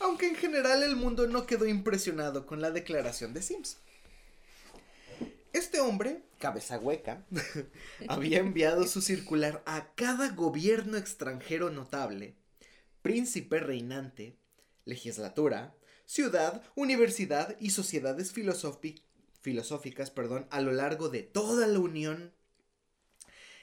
Aunque 0.00 0.26
en 0.26 0.36
general 0.36 0.82
el 0.82 0.96
mundo 0.96 1.26
no 1.26 1.44
quedó 1.44 1.66
impresionado 1.66 2.46
con 2.46 2.62
la 2.62 2.70
declaración 2.70 3.34
de 3.34 3.42
Sims. 3.42 3.76
Este 5.52 5.80
hombre, 5.80 6.22
cabeza 6.38 6.78
hueca, 6.78 7.26
había 8.08 8.38
enviado 8.38 8.86
su 8.86 9.02
circular 9.02 9.62
a 9.66 9.92
cada 9.94 10.30
gobierno 10.30 10.96
extranjero 10.96 11.68
notable, 11.68 12.34
príncipe 13.02 13.60
reinante, 13.60 14.38
legislatura, 14.86 15.74
ciudad, 16.06 16.62
universidad 16.74 17.56
y 17.60 17.70
sociedades 17.70 18.32
filosóficas 18.32 20.10
perdón, 20.10 20.46
a 20.50 20.62
lo 20.62 20.72
largo 20.72 21.10
de 21.10 21.22
toda 21.22 21.66
la 21.66 21.78
Unión 21.78 22.32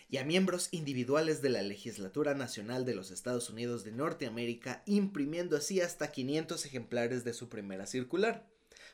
y 0.08 0.18
a 0.18 0.24
miembros 0.24 0.70
individuales 0.72 1.42
de 1.42 1.50
la 1.50 1.64
Legislatura 1.64 2.36
Nacional 2.36 2.86
de 2.86 2.96
los 2.96 3.10
Estados 3.12 3.50
Unidos 3.50 3.84
de 3.84 3.92
Norteamérica, 3.92 4.84
imprimiendo 4.86 5.58
así 5.58 5.82
hasta 5.82 6.12
500 6.12 6.66
ejemplares 6.66 7.24
de 7.24 7.34
su 7.34 7.50
primera 7.50 7.86
circular, 7.86 8.48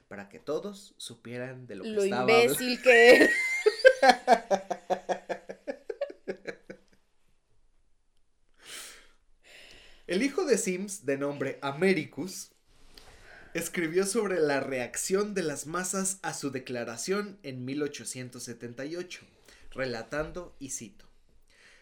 para 0.08 0.30
que 0.30 0.40
todos 0.40 0.94
supieran 0.98 1.68
de 1.68 1.76
lo 1.76 1.84
que 1.84 1.90
lo 1.90 2.06
imbécil 2.06 2.82
que 2.82 3.30
El 10.08 10.22
hijo 10.22 10.46
de 10.46 10.60
Sims, 10.60 11.06
de 11.06 11.18
nombre 11.18 11.58
Americus, 11.64 12.52
escribió 13.56 14.06
sobre 14.06 14.40
la 14.40 14.60
reacción 14.60 15.34
de 15.34 15.42
las 15.42 15.66
masas 15.66 16.20
a 16.22 16.34
su 16.36 16.52
declaración 16.52 17.40
en 17.42 17.66
1878, 17.66 19.22
relatando, 19.72 20.56
y 20.60 20.70
cito, 20.70 21.06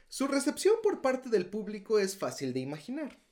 Su 0.07 0.27
recepción 0.27 0.75
por 0.81 1.01
parte 1.01 1.29
del 1.29 1.47
público 1.47 1.99
es 1.99 2.17
fácil 2.17 2.53
de 2.53 2.61
imaginar. 2.61 3.22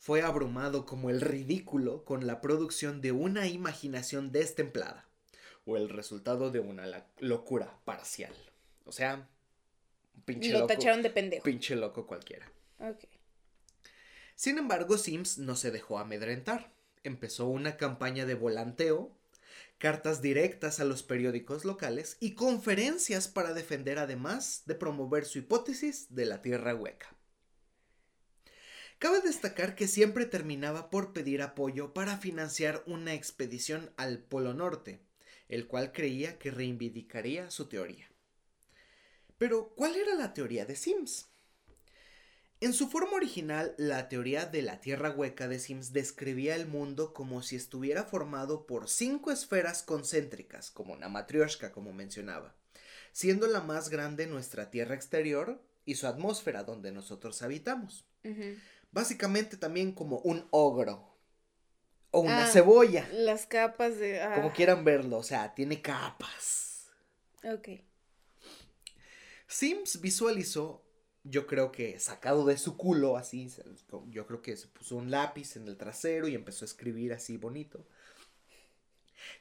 Fue 0.00 0.22
abrumado 0.22 0.84
como 0.84 1.10
el 1.10 1.20
ridículo 1.20 2.04
con 2.04 2.26
la 2.26 2.40
producción 2.40 3.00
de 3.00 3.12
una 3.12 3.46
imaginación 3.46 4.32
destemplada, 4.32 5.08
o 5.64 5.76
el 5.76 5.88
resultado 5.88 6.50
de 6.50 6.58
una 6.58 7.06
locura 7.20 7.78
parcial. 7.84 8.34
O 8.84 8.90
sea, 8.90 9.28
pinche 10.24 10.50
Lo 10.50 10.66
tacharon 10.66 11.02
de 11.02 11.10
pendejo. 11.10 11.44
Pinche 11.44 11.76
loco 11.76 12.04
cualquiera. 12.04 12.50
Sin 14.34 14.58
embargo, 14.58 14.98
Sims 14.98 15.38
no 15.38 15.54
se 15.54 15.70
dejó 15.70 16.00
amedrentar 16.00 16.72
empezó 17.04 17.46
una 17.46 17.76
campaña 17.76 18.26
de 18.26 18.34
volanteo, 18.34 19.16
cartas 19.78 20.20
directas 20.20 20.80
a 20.80 20.84
los 20.84 21.02
periódicos 21.02 21.64
locales 21.64 22.16
y 22.20 22.34
conferencias 22.34 23.28
para 23.28 23.54
defender 23.54 23.98
además 23.98 24.62
de 24.66 24.74
promover 24.74 25.24
su 25.24 25.38
hipótesis 25.38 26.14
de 26.14 26.26
la 26.26 26.42
Tierra 26.42 26.74
hueca. 26.74 27.14
Cabe 29.00 29.22
destacar 29.22 29.76
que 29.76 29.88
siempre 29.88 30.26
terminaba 30.26 30.90
por 30.90 31.14
pedir 31.14 31.40
apoyo 31.40 31.94
para 31.94 32.18
financiar 32.18 32.82
una 32.84 33.14
expedición 33.14 33.90
al 33.96 34.18
Polo 34.18 34.52
Norte, 34.52 35.00
el 35.48 35.66
cual 35.66 35.90
creía 35.92 36.38
que 36.38 36.50
reivindicaría 36.50 37.50
su 37.50 37.66
teoría. 37.66 38.12
Pero, 39.38 39.70
¿cuál 39.74 39.96
era 39.96 40.14
la 40.16 40.34
teoría 40.34 40.66
de 40.66 40.76
Sims? 40.76 41.30
En 42.60 42.74
su 42.74 42.90
forma 42.90 43.12
original, 43.12 43.74
la 43.78 44.10
teoría 44.10 44.44
de 44.44 44.60
la 44.60 44.82
Tierra 44.82 45.08
hueca 45.12 45.48
de 45.48 45.60
Sims 45.60 45.94
describía 45.94 46.54
el 46.54 46.66
mundo 46.66 47.14
como 47.14 47.40
si 47.40 47.56
estuviera 47.56 48.04
formado 48.04 48.66
por 48.66 48.90
cinco 48.90 49.30
esferas 49.30 49.82
concéntricas, 49.82 50.70
como 50.70 50.92
una 50.92 51.08
matrioshka, 51.08 51.72
como 51.72 51.94
mencionaba, 51.94 52.54
siendo 53.12 53.46
la 53.46 53.62
más 53.62 53.88
grande 53.88 54.26
nuestra 54.26 54.70
Tierra 54.70 54.94
exterior 54.94 55.64
y 55.86 55.94
su 55.94 56.06
atmósfera 56.06 56.64
donde 56.64 56.92
nosotros 56.92 57.40
habitamos. 57.40 58.06
Básicamente 58.92 59.56
también 59.56 59.92
como 59.92 60.18
un 60.20 60.46
ogro 60.50 61.16
o 62.10 62.20
una 62.20 62.46
ah, 62.46 62.50
cebolla. 62.50 63.08
Las 63.12 63.46
capas 63.46 63.98
de... 63.98 64.20
Como 64.34 64.48
ah. 64.48 64.52
quieran 64.52 64.84
verlo, 64.84 65.18
o 65.18 65.22
sea, 65.22 65.54
tiene 65.54 65.80
capas. 65.80 66.90
Ok. 67.44 67.68
Sims 69.46 70.00
visualizó 70.00 70.84
yo 71.24 71.46
creo 71.46 71.70
que 71.70 71.98
sacado 71.98 72.46
de 72.46 72.56
su 72.56 72.76
culo, 72.76 73.16
así, 73.16 73.48
yo 74.08 74.26
creo 74.26 74.40
que 74.40 74.56
se 74.56 74.68
puso 74.68 74.96
un 74.96 75.10
lápiz 75.10 75.56
en 75.56 75.68
el 75.68 75.76
trasero 75.76 76.28
y 76.28 76.34
empezó 76.34 76.64
a 76.64 76.66
escribir 76.66 77.12
así 77.12 77.36
bonito. 77.36 77.86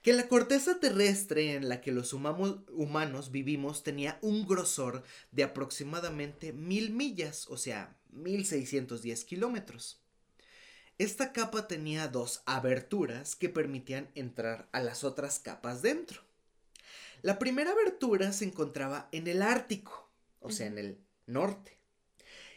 Que 0.01 0.13
la 0.13 0.27
corteza 0.27 0.79
terrestre 0.79 1.53
en 1.53 1.69
la 1.69 1.81
que 1.81 1.91
los 1.91 2.13
humanos 2.13 3.31
vivimos 3.31 3.83
tenía 3.83 4.19
un 4.21 4.47
grosor 4.47 5.03
de 5.31 5.43
aproximadamente 5.43 6.53
mil 6.53 6.91
millas, 6.91 7.47
o 7.49 7.57
sea, 7.57 7.97
mil 8.11 8.45
seiscientos 8.45 9.01
diez 9.01 9.25
kilómetros. 9.25 10.01
Esta 10.97 11.31
capa 11.31 11.67
tenía 11.67 12.09
dos 12.09 12.43
aberturas 12.45 13.35
que 13.35 13.47
permitían 13.47 14.09
entrar 14.15 14.67
a 14.73 14.81
las 14.81 15.05
otras 15.05 15.39
capas 15.39 15.81
dentro. 15.81 16.21
La 17.21 17.39
primera 17.39 17.71
abertura 17.71 18.33
se 18.33 18.45
encontraba 18.45 19.07
en 19.13 19.27
el 19.27 19.41
Ártico, 19.41 20.11
o 20.41 20.51
sea, 20.51 20.67
en 20.67 20.77
el 20.77 20.99
norte. 21.25 21.78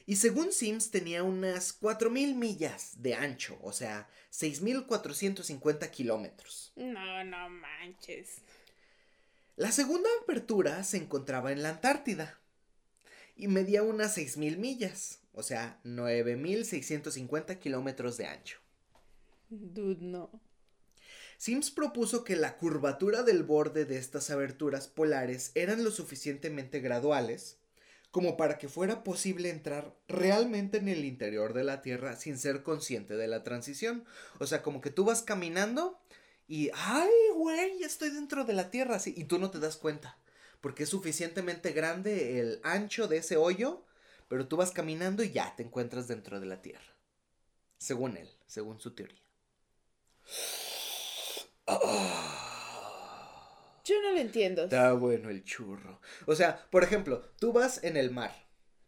Y 0.06 0.16
según 0.16 0.52
Sims 0.52 0.90
tenía 0.90 1.23
unas 1.23 1.80
4.000 1.80 2.35
millas 2.35 3.02
de 3.02 3.14
ancho, 3.14 3.59
o 3.62 3.73
sea, 3.73 4.09
6.450 4.32 5.90
kilómetros. 5.90 6.73
No, 6.76 7.25
no 7.25 7.49
manches. 7.49 8.42
La 9.56 9.71
segunda 9.71 10.09
apertura 10.23 10.82
se 10.82 10.97
encontraba 10.97 11.52
en 11.52 11.62
la 11.62 11.71
Antártida 11.71 12.40
y 13.37 13.49
medía 13.49 13.82
unas 13.82 14.16
6.000 14.16 14.56
millas, 14.56 15.21
o 15.32 15.42
sea, 15.42 15.78
9.650 15.85 17.59
kilómetros 17.59 18.16
de 18.16 18.26
ancho. 18.26 18.59
Dude, 19.50 20.02
no. 20.02 20.30
Sims 21.37 21.71
propuso 21.71 22.25
que 22.25 22.37
la 22.37 22.56
curvatura 22.56 23.23
del 23.23 23.42
borde 23.42 23.85
de 23.85 23.99
estas 23.99 24.30
aberturas 24.30 24.88
polares 24.88 25.50
eran 25.54 25.85
lo 25.85 25.90
suficientemente 25.90 26.80
graduales 26.80 27.59
como 28.12 28.37
para 28.37 28.59
que 28.59 28.69
fuera 28.69 29.02
posible 29.02 29.49
entrar 29.49 29.97
realmente 30.07 30.76
en 30.76 30.88
el 30.88 31.04
interior 31.04 31.54
de 31.54 31.64
la 31.64 31.81
Tierra 31.81 32.14
sin 32.14 32.38
ser 32.38 32.62
consciente 32.62 33.16
de 33.16 33.26
la 33.26 33.42
transición. 33.42 34.04
O 34.38 34.47
sea, 34.47 34.62
como 34.62 34.83
que 34.83 34.90
tú 34.90 35.04
vas 35.04 35.23
caminando 35.23 35.99
y, 36.47 36.71
ay, 36.75 37.11
güey, 37.35 37.83
estoy 37.83 38.11
dentro 38.11 38.45
de 38.45 38.52
la 38.52 38.71
Tierra, 38.71 38.97
así, 38.97 39.14
y 39.16 39.25
tú 39.25 39.38
no 39.38 39.50
te 39.50 39.59
das 39.59 39.78
cuenta, 39.78 40.19
porque 40.61 40.83
es 40.83 40.90
suficientemente 40.90 41.73
grande 41.73 42.38
el 42.38 42.61
ancho 42.62 43.09
de 43.09 43.16
ese 43.16 43.38
hoyo, 43.38 43.83
pero 44.28 44.47
tú 44.47 44.59
vas 44.59 44.73
caminando 44.73 45.23
y 45.23 45.31
ya 45.31 45.57
te 45.57 45.62
encuentras 45.62 46.07
dentro 46.07 46.38
de 46.38 46.47
la 46.47 46.61
Tierra, 46.61 46.95
según 47.78 48.19
él, 48.19 48.28
según 48.47 48.78
su 48.78 48.95
teoría. 48.95 49.23
Yo 53.85 54.01
no 54.01 54.12
lo 54.12 54.19
entiendo. 54.19 54.65
Está 54.65 54.93
bueno 54.93 55.31
el 55.31 55.45
churro. 55.45 56.01
O 56.27 56.35
sea, 56.35 56.67
por 56.71 56.85
ejemplo, 56.85 57.23
tú 57.39 57.53
vas 57.53 57.83
en 57.83 57.97
el 57.97 58.11
mar, 58.11 58.33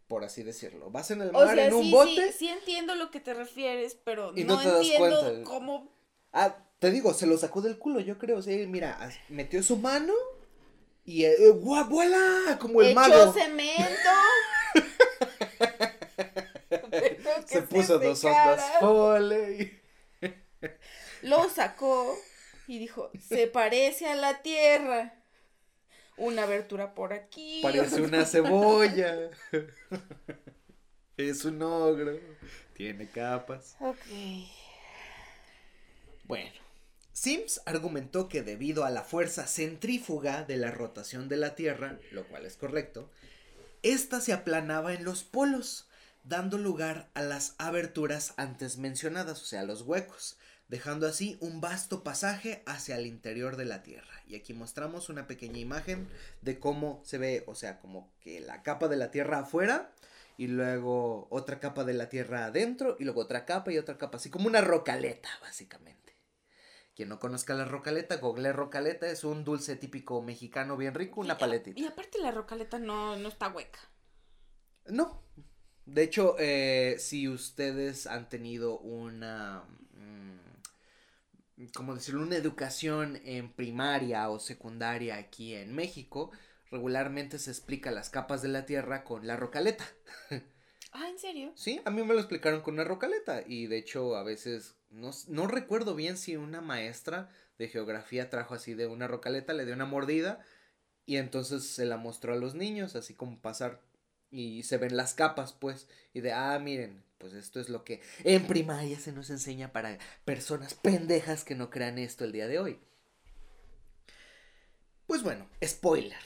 por 0.07 0.23
así 0.23 0.43
decirlo. 0.43 0.89
Vas 0.89 1.11
en 1.11 1.21
el 1.21 1.31
mar 1.31 1.57
en 1.59 1.73
un 1.73 1.91
bote. 1.91 2.31
Sí, 2.31 2.37
sí 2.39 2.47
entiendo 2.47 2.95
lo 2.95 3.11
que 3.11 3.19
te 3.19 3.33
refieres, 3.33 3.95
pero 3.95 4.31
no, 4.31 4.61
entiendo 4.61 5.41
cómo. 5.43 5.91
Ah, 6.31 6.55
te 6.79 6.91
digo, 6.91 7.13
se 7.13 7.27
lo 7.27 7.37
sacó 7.37 7.61
del 7.61 7.77
culo, 7.77 7.99
yo 7.99 8.17
creo. 8.17 8.41
Sí, 8.41 8.65
mira, 8.67 8.97
metió 9.29 9.61
su 9.63 9.77
mano 9.77 10.13
y 11.03 11.25
eh, 11.25 11.51
¡vuela! 11.51 12.57
Como 12.59 12.81
el 12.81 12.91
Echó 12.91 13.33
cemento. 13.33 14.09
se 17.45 17.61
puso 17.63 17.99
dos 17.99 18.23
ondas 18.23 18.63
fole. 18.79 19.81
Lo 21.21 21.49
sacó 21.49 22.17
y 22.67 22.79
dijo, 22.79 23.11
se 23.19 23.47
parece 23.47 24.07
a 24.07 24.15
la 24.15 24.41
tierra. 24.41 25.13
Una 26.17 26.43
abertura 26.43 26.95
por 26.95 27.13
aquí. 27.13 27.59
Parece 27.61 28.01
una 28.01 28.25
cebolla. 28.25 29.31
es 31.17 31.43
un 31.45 31.61
ogro. 31.61 32.17
Tiene 32.73 33.09
capas. 33.09 33.75
Ok. 33.79 33.97
Bueno. 36.23 36.65
Sims 37.11 37.61
argumentó 37.65 38.27
que 38.27 38.43
debido 38.43 38.83
a 38.83 38.89
la 38.89 39.01
fuerza 39.01 39.47
centrífuga 39.47 40.43
de 40.43 40.57
la 40.57 40.71
rotación 40.71 41.29
de 41.29 41.37
la 41.37 41.55
Tierra, 41.55 41.97
lo 42.11 42.27
cual 42.27 42.45
es 42.45 42.57
correcto, 42.57 43.09
ésta 43.83 44.19
se 44.19 44.33
aplanaba 44.33 44.93
en 44.93 45.05
los 45.05 45.23
polos, 45.23 45.87
dando 46.25 46.57
lugar 46.57 47.09
a 47.13 47.21
las 47.21 47.55
aberturas 47.57 48.33
antes 48.35 48.77
mencionadas, 48.77 49.41
o 49.41 49.45
sea, 49.45 49.63
los 49.63 49.83
huecos, 49.83 50.37
dejando 50.67 51.07
así 51.07 51.37
un 51.41 51.61
vasto 51.61 52.03
pasaje 52.03 52.63
hacia 52.65 52.97
el 52.97 53.05
interior 53.05 53.55
de 53.55 53.65
la 53.65 53.83
Tierra. 53.83 54.21
Y 54.27 54.35
aquí 54.35 54.53
mostramos 54.53 55.09
una 55.09 55.27
pequeña 55.27 55.59
imagen 55.59 56.07
de 56.41 56.59
cómo 56.59 57.01
se 57.03 57.17
ve, 57.17 57.43
o 57.47 57.55
sea, 57.55 57.79
como 57.79 58.11
que 58.19 58.39
la 58.39 58.63
capa 58.63 58.87
de 58.87 58.97
la 58.97 59.11
Tierra 59.11 59.39
afuera 59.39 59.91
y 60.37 60.47
luego 60.47 61.27
otra 61.29 61.59
capa 61.59 61.83
de 61.83 61.93
la 61.93 62.09
Tierra 62.09 62.45
adentro 62.45 62.97
y 62.99 63.03
luego 63.03 63.21
otra 63.21 63.45
capa 63.45 63.71
y 63.71 63.77
otra 63.77 63.97
capa, 63.97 64.17
así 64.17 64.29
como 64.29 64.47
una 64.47 64.61
rocaleta, 64.61 65.29
básicamente. 65.41 65.95
Quien 66.95 67.09
no 67.09 67.19
conozca 67.19 67.53
la 67.53 67.65
rocaleta, 67.65 68.17
google 68.17 68.53
rocaleta, 68.53 69.07
es 69.07 69.25
un 69.25 69.43
dulce 69.43 69.75
típico 69.75 70.21
mexicano 70.21 70.77
bien 70.77 70.93
rico, 70.93 71.19
una 71.19 71.37
paletita. 71.37 71.79
Y 71.79 71.85
aparte 71.85 72.19
la 72.19 72.31
rocaleta 72.31 72.79
no, 72.79 73.17
no 73.17 73.27
está 73.27 73.49
hueca. 73.49 73.79
No. 74.87 75.21
De 75.85 76.03
hecho, 76.03 76.35
eh, 76.39 76.95
si 76.97 77.27
ustedes 77.27 78.07
han 78.07 78.29
tenido 78.29 78.79
una 78.79 79.65
como 81.73 81.95
decirlo, 81.95 82.21
una 82.21 82.35
educación 82.35 83.21
en 83.23 83.51
primaria 83.51 84.29
o 84.29 84.39
secundaria 84.39 85.15
aquí 85.15 85.53
en 85.53 85.73
México, 85.73 86.31
regularmente 86.69 87.39
se 87.39 87.51
explica 87.51 87.91
las 87.91 88.09
capas 88.09 88.41
de 88.41 88.49
la 88.49 88.65
Tierra 88.65 89.03
con 89.03 89.27
la 89.27 89.37
rocaleta. 89.37 89.85
Ah, 90.97 91.09
¿en 91.09 91.19
serio? 91.19 91.51
Sí, 91.55 91.81
a 91.83 91.91
mí 91.91 92.03
me 92.03 92.13
lo 92.13 92.21
explicaron 92.21 92.61
con 92.61 92.75
una 92.75 92.85
rocaleta 92.85 93.43
y 93.45 93.67
de 93.67 93.77
hecho 93.77 94.15
a 94.15 94.23
veces 94.23 94.77
no, 94.89 95.11
no 95.27 95.45
recuerdo 95.45 95.93
bien 95.93 96.15
si 96.15 96.37
una 96.37 96.61
maestra 96.61 97.29
de 97.57 97.67
geografía 97.67 98.29
trajo 98.29 98.53
así 98.53 98.75
de 98.75 98.87
una 98.87 99.05
rocaleta, 99.05 99.51
le 99.51 99.65
dio 99.65 99.73
una 99.73 99.85
mordida 99.85 100.39
y 101.05 101.17
entonces 101.17 101.67
se 101.67 101.83
la 101.83 101.97
mostró 101.97 102.31
a 102.31 102.37
los 102.37 102.55
niños, 102.55 102.95
así 102.95 103.13
como 103.13 103.41
pasar 103.41 103.81
y 104.31 104.63
se 104.63 104.77
ven 104.77 104.95
las 104.95 105.13
capas 105.13 105.51
pues 105.51 105.89
y 106.13 106.21
de, 106.21 106.31
ah, 106.31 106.57
miren, 106.59 107.03
pues 107.25 107.33
esto 107.33 107.59
es 107.59 107.69
lo 107.69 107.83
que 107.83 108.03
en 108.23 108.45
primaria 108.45 108.99
se 108.99 109.11
nos 109.11 109.31
enseña 109.31 109.73
para 109.73 109.97
personas 110.25 110.75
pendejas 110.75 111.43
que 111.43 111.55
no 111.55 111.71
crean 111.71 111.97
esto 111.97 112.23
el 112.23 112.31
día 112.31 112.47
de 112.47 112.59
hoy. 112.59 112.79
Pues 115.07 115.23
bueno, 115.23 115.49
spoiler. 115.65 116.21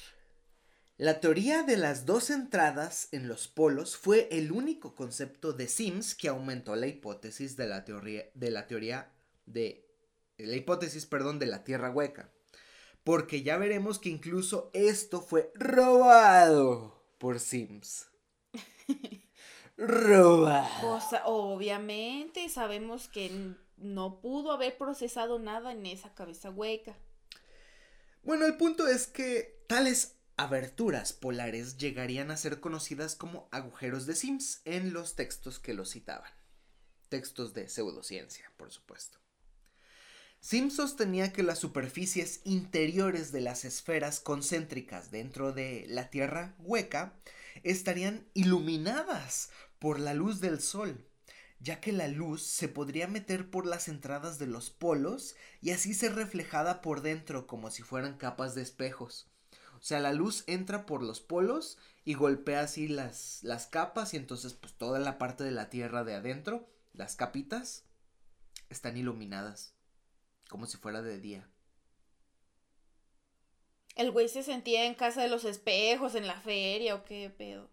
La 0.98 1.22
teoría 1.22 1.64
de 1.64 1.78
las 1.78 2.06
dos 2.06 2.30
entradas 2.30 3.08
en 3.14 3.30
los 3.30 3.48
polos 3.48 3.96
fue 3.96 4.28
el 4.30 4.52
único 4.52 4.94
concepto 4.94 5.54
de 5.54 5.70
Sims 5.70 6.16
que 6.16 6.28
aumentó 6.28 6.76
la 6.76 6.88
hipótesis 6.88 7.56
de 7.56 7.68
la 7.68 7.86
teoría 7.86 8.26
de 8.34 8.52
la 8.52 8.68
teoría 8.68 9.10
de 9.46 9.88
la 10.38 10.58
hipótesis, 10.58 11.06
perdón, 11.06 11.40
de 11.40 11.46
la 11.46 11.64
Tierra 11.64 11.92
hueca. 11.92 12.30
Porque 13.06 13.42
ya 13.42 13.56
veremos 13.56 14.00
que 14.00 14.10
incluso 14.10 14.70
esto 14.74 15.22
fue 15.22 15.50
robado 15.56 17.02
por 17.20 17.40
Sims. 17.40 18.08
Roba. 19.80 20.70
obviamente 21.24 22.50
sabemos 22.50 23.08
que 23.08 23.56
no 23.78 24.20
pudo 24.20 24.52
haber 24.52 24.78
procesado 24.78 25.39
nada 25.39 25.72
en 25.72 25.86
esa 25.86 26.13
cabeza 26.13 26.50
hueca. 26.50 26.98
Bueno, 28.24 28.46
el 28.46 28.58
punto 28.58 28.88
es 28.88 29.08
que 29.08 29.63
tales 29.68 30.18
aberturas 30.36 31.13
polares 31.13 31.78
llegarían 31.78 32.30
a 32.30 32.38
ser 32.38 32.60
conocidas 32.60 33.15
como 33.15 33.48
agujeros 33.52 34.06
de 34.06 34.15
Sims 34.15 34.62
en 34.65 34.92
los 34.92 35.15
textos 35.15 35.60
que 35.60 35.74
los 35.74 35.92
citaban. 35.92 36.32
Textos 37.08 37.54
de 37.54 37.70
pseudociencia, 37.70 38.52
por 38.58 38.72
supuesto. 38.72 39.18
Sims 40.42 40.76
sostenía 40.76 41.34
que 41.34 41.44
las 41.44 41.60
superficies 41.60 42.42
interiores 42.44 43.32
de 43.32 43.42
las 43.42 43.65
esferas 43.65 44.20
concéntricas 44.20 45.10
dentro 45.12 45.52
de 45.52 45.86
la 45.88 46.10
Tierra 46.10 46.56
hueca 46.60 47.13
estarían 47.63 48.26
iluminadas 48.34 49.50
por 49.80 50.00
la 50.00 50.13
luz 50.13 50.42
del 50.42 50.60
sol, 50.62 51.06
ya 51.60 51.82
que 51.82 51.92
la 51.92 52.08
luz 52.08 52.44
se 52.44 52.68
podría 52.68 53.08
meter 53.08 53.50
por 53.50 53.65
las 53.65 53.88
entradas 53.88 54.39
de 54.39 54.48
los 54.48 54.70
polos 54.70 55.36
y 55.62 55.72
así 55.72 55.94
ser 55.94 56.15
reflejada 56.15 56.82
por 56.82 57.02
dentro 57.02 57.48
como 57.48 57.72
si 57.72 57.82
fueran 57.84 58.18
capas 58.18 58.56
de 58.56 58.62
espejos. 58.62 59.30
O 59.80 59.82
sea, 59.82 60.00
la 60.00 60.13
luz 60.13 60.44
entra 60.48 60.86
por 60.86 61.02
los 61.02 61.22
polos 61.22 61.78
y 62.04 62.13
golpea 62.13 62.62
así 62.62 62.88
las, 62.88 63.39
las 63.44 63.68
capas 63.68 64.13
y 64.13 64.18
entonces 64.18 64.54
pues 64.54 64.74
toda 64.74 65.00
la 65.00 65.18
parte 65.18 65.44
de 65.44 65.52
la 65.52 65.70
Tierra 65.70 66.04
de 66.04 66.15
adentro, 66.15 66.70
las 66.94 67.15
capitas, 67.15 67.86
están 68.70 68.98
iluminadas, 68.98 69.74
como 70.50 70.65
si 70.65 70.78
fuera 70.78 71.02
de 71.02 71.20
día. 71.20 71.50
El 73.96 74.12
güey 74.12 74.30
se 74.30 74.44
sentía 74.44 74.86
en 74.86 74.96
casa 74.96 75.22
de 75.22 75.28
los 75.30 75.44
espejos, 75.46 76.15
en 76.15 76.28
la 76.28 76.39
feria 76.39 76.96
o 76.96 77.04
qué 77.04 77.30
pedo. 77.36 77.70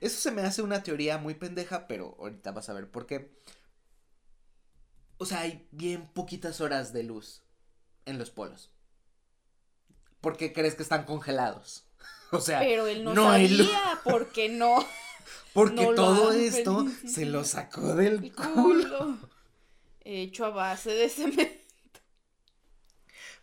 Eso 0.00 0.20
se 0.20 0.30
me 0.30 0.42
hace 0.42 0.62
una 0.62 0.82
teoría 0.82 1.18
muy 1.18 1.34
pendeja, 1.34 1.86
pero 1.86 2.16
ahorita 2.18 2.52
vas 2.52 2.68
a 2.68 2.74
ver 2.74 2.90
por 2.90 3.06
qué. 3.06 3.30
O 5.18 5.26
sea, 5.26 5.40
hay 5.40 5.66
bien 5.70 6.08
poquitas 6.08 6.60
horas 6.60 6.92
de 6.92 7.02
luz 7.02 7.42
en 8.04 8.18
los 8.18 8.30
polos. 8.30 8.70
¿Por 10.20 10.36
qué 10.36 10.52
crees 10.52 10.74
que 10.74 10.82
están 10.82 11.04
congelados? 11.04 11.86
O 12.30 12.40
sea, 12.40 12.58
pero 12.58 12.88
él 12.88 13.04
no, 13.04 13.14
sabía 13.14 14.00
por 14.02 14.32
qué 14.32 14.48
no. 14.48 14.84
Porque 15.52 15.92
todo 15.94 16.32
esto 16.32 16.84
se 17.06 17.26
lo 17.26 17.44
sacó 17.44 17.94
del 17.94 18.32
culo. 18.34 19.18
Hecho 20.00 20.46
a 20.46 20.50
base 20.50 20.90
de 20.90 21.08
cemento. 21.08 21.64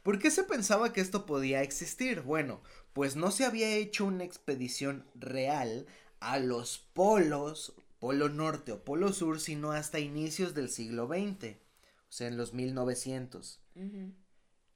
¿Por 0.03 0.19
qué 0.19 0.29
se 0.29 0.43
pensaba 0.43 0.91
que 0.91 0.99
esto 0.99 1.25
podía 1.25 1.61
existir? 1.61 2.21
Bueno, 2.21 2.61
pues 2.91 3.15
no 3.15 3.31
se 3.31 3.45
había 3.45 3.69
hecho 3.69 4.05
una 4.05 4.23
expedición 4.23 5.05
real 5.15 5.85
a 6.21 6.39
los 6.39 6.77
polos, 6.77 7.73
polo 7.99 8.29
norte 8.29 8.71
o 8.71 8.86
polo 8.86 9.12
sur, 9.12 9.39
sino 9.39 9.71
hasta 9.71 9.99
inicios 9.99 10.53
del 10.53 10.69
siglo 10.69 11.07
XX, 11.07 11.55
o 11.55 12.12
sea, 12.12 12.27
en 12.27 12.38
los 12.38 12.53
1900. 12.53 13.60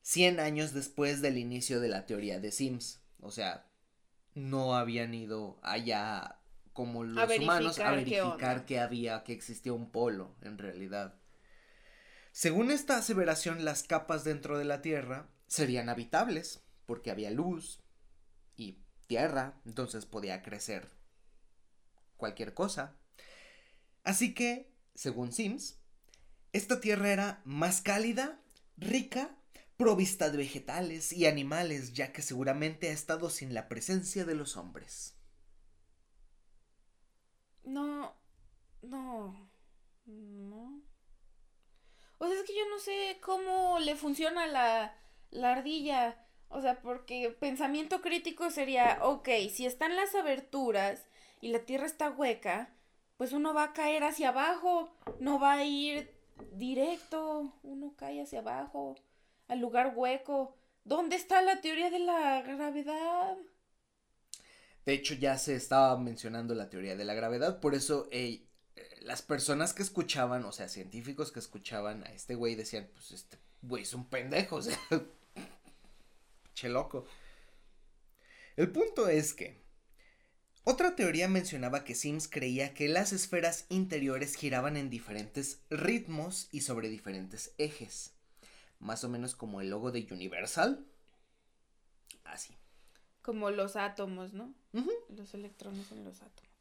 Cien 0.01 0.39
años 0.39 0.73
después 0.73 1.21
del 1.21 1.38
inicio 1.38 1.79
de 1.79 1.88
la 1.88 2.05
teoría 2.05 2.39
de 2.39 2.51
Sims. 2.51 2.99
O 3.21 3.31
sea, 3.31 3.67
no 4.34 4.75
habían 4.75 5.13
ido 5.13 5.60
allá 5.62 6.39
como 6.73 7.03
los 7.03 7.29
humanos 7.38 7.79
a 7.79 7.91
verificar 7.91 8.65
que 8.65 8.79
había, 8.79 9.23
que 9.23 9.34
existía 9.34 9.71
un 9.71 9.91
polo, 9.91 10.36
en 10.41 10.58
realidad. 10.58 11.15
Según 12.31 12.71
esta 12.71 12.97
aseveración, 12.97 13.63
las 13.63 13.84
capas 13.84 14.23
dentro 14.23 14.58
de 14.58 14.65
la 14.65 14.81
Tierra 14.81 15.29
serían 15.47 15.89
habitables, 15.89 16.63
porque 16.86 17.12
había 17.12 17.29
luz 17.31 17.79
y 18.58 18.79
tierra, 19.08 19.62
entonces 19.65 20.05
podía 20.05 20.41
crecer 20.41 20.94
cualquier 22.17 22.54
cosa. 22.54 22.95
Así 24.04 24.34
que, 24.34 24.71
según 24.93 25.32
Sims, 25.32 25.80
esta 26.54 26.80
tierra 26.80 27.12
era 27.12 27.41
más 27.43 27.82
cálida, 27.82 28.39
rica, 28.78 29.36
provista 29.78 30.30
de 30.30 30.38
vegetales 30.38 31.12
y 31.12 31.25
animales, 31.25 31.93
ya 31.93 32.13
que 32.13 32.21
seguramente 32.21 32.89
ha 32.89 32.93
estado 32.93 33.30
sin 33.30 33.54
la 33.54 33.67
presencia 33.67 34.25
de 34.25 34.36
los 34.36 34.56
hombres. 34.56 35.15
No, 37.63 38.15
no, 38.82 39.49
no. 40.06 40.82
O 42.19 42.28
sea, 42.28 42.39
es 42.39 42.43
que 42.45 42.56
yo 42.56 42.69
no 42.69 42.80
sé 42.80 43.17
cómo 43.21 43.80
le 43.80 43.95
funciona 43.95 44.47
la, 44.47 44.95
la 45.32 45.51
ardilla. 45.54 46.25
O 46.47 46.62
sea, 46.62 46.82
porque 46.82 47.36
pensamiento 47.39 48.01
crítico 48.01 48.49
sería, 48.51 48.99
ok, 49.01 49.28
si 49.51 49.65
están 49.65 49.95
las 49.95 50.15
aberturas 50.15 51.06
y 51.45 51.49
la 51.49 51.60
tierra 51.60 51.86
está 51.86 52.10
hueca, 52.10 52.73
pues 53.17 53.31
uno 53.31 53.53
va 53.53 53.65
a 53.65 53.73
caer 53.73 54.03
hacia 54.03 54.29
abajo, 54.29 54.97
no 55.19 55.39
va 55.39 55.53
a 55.53 55.63
ir 55.63 56.10
directo, 56.53 57.53
uno 57.62 57.93
cae 57.95 58.19
hacia 58.19 58.39
abajo, 58.39 58.95
al 59.47 59.60
lugar 59.60 59.93
hueco. 59.95 60.58
¿Dónde 60.86 61.15
está 61.15 61.43
la 61.43 61.62
teoría 61.62 61.91
de 61.91 61.99
la 61.99 62.41
gravedad? 62.41 63.38
De 64.88 64.93
hecho, 64.93 65.13
ya 65.13 65.38
se 65.38 65.53
estaba 65.53 65.95
mencionando 65.99 66.55
la 66.55 66.71
teoría 66.71 66.95
de 66.95 67.05
la 67.05 67.13
gravedad, 67.13 67.60
por 67.60 67.75
eso 67.75 68.08
eh, 68.10 68.47
las 69.01 69.21
personas 69.21 69.75
que 69.75 69.84
escuchaban, 69.84 70.45
o 70.45 70.51
sea, 70.51 70.67
científicos 70.67 71.31
que 71.31 71.41
escuchaban 71.41 72.05
a 72.05 72.12
este 72.12 72.34
güey 72.34 72.55
decían, 72.55 72.89
pues 72.91 73.12
este 73.12 73.38
güey 73.62 73.84
es 73.84 73.93
un 73.93 74.10
pendejo, 74.10 74.62
che 76.55 76.69
loco. 76.69 77.05
El 78.55 78.71
punto 78.71 79.08
es 79.08 79.36
que 79.36 79.64
otra 80.65 80.95
teoría 80.95 81.28
mencionaba 81.28 81.84
que 81.84 81.93
Sims 81.93 82.28
creía 82.28 82.73
que 82.73 82.89
las 82.89 83.13
esferas 83.13 83.65
interiores 83.69 84.36
giraban 84.36 84.78
en 84.78 84.89
diferentes 84.89 85.60
ritmos 85.69 86.49
y 86.51 86.62
sobre 86.62 86.89
diferentes 86.89 87.54
ejes, 87.60 88.13
más 88.80 89.04
o 89.04 89.10
menos 89.10 89.36
como 89.36 89.62
el 89.62 89.69
logo 89.69 89.91
de 89.91 90.08
Universal. 90.12 90.84
Así. 92.23 92.58
Como 93.21 93.51
los 93.51 93.75
átomos, 93.75 94.34
¿no? 94.34 94.56
Los 95.10 95.36
electrones 95.36 95.91
en 95.91 96.04
los 96.04 96.23
átomos. 96.23 96.51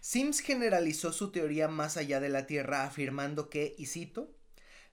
Sims 0.00 0.38
generalizó 0.38 1.12
su 1.12 1.32
teoría 1.32 1.66
más 1.66 1.96
allá 1.96 2.20
de 2.20 2.28
la 2.28 2.46
Tierra 2.46 2.84
afirmando 2.84 3.50
que, 3.50 3.74
y 3.76 3.86
cito, 3.86 4.32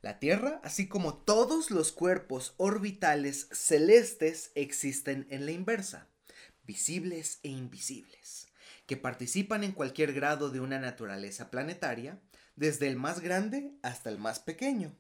la 0.02 0.18
Tierra, 0.18 0.60
así 0.64 0.88
como 0.88 1.14
todos 1.14 1.70
los 1.70 1.92
cuerpos 1.92 2.56
orbitales 2.58 3.48
celestes, 3.52 4.52
existen 4.56 5.28
en 5.30 5.46
la 5.46 5.52
inversa, 5.52 6.08
visibles 6.64 7.40
e 7.44 7.50
invisibles, 7.50 8.48
que 8.86 8.98
participan 8.98 9.64
en 9.64 9.72
cualquier 9.72 10.14
grado 10.14 10.50
de 10.50 10.60
una 10.60 10.80
naturaleza 10.80 11.52
planetaria, 11.52 12.22
desde 12.56 12.88
el 12.88 12.96
más 12.96 13.20
grande 13.20 13.74
hasta 13.82 14.10
el 14.10 14.18
más 14.18 14.40
pequeño, 14.40 14.96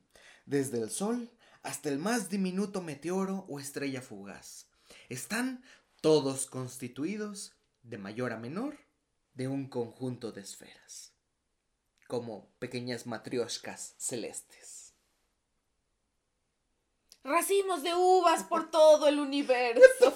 desde 0.46 0.80
el 0.80 0.90
Sol 0.90 1.30
hasta 1.64 1.90
el 1.90 2.00
más 2.00 2.30
diminuto 2.30 2.82
meteoro 2.82 3.46
o 3.48 3.60
estrella 3.60 4.02
fugaz. 4.02 4.68
Están 5.10 5.64
todos 6.02 6.48
constituidos, 6.48 7.54
de 7.84 7.98
mayor 7.98 8.34
a 8.34 8.38
menor, 8.38 8.78
de 9.34 9.48
un 9.48 9.68
conjunto 9.68 10.32
de 10.32 10.42
esferas, 10.42 11.14
como 12.08 12.50
pequeñas 12.60 13.06
matrioscas 13.06 13.94
celestes 13.98 14.82
racimos 17.24 17.84
de 17.84 17.94
uvas 17.96 18.44
por 18.44 18.70
todo 18.72 19.08
el 19.08 19.20
universo. 19.20 20.16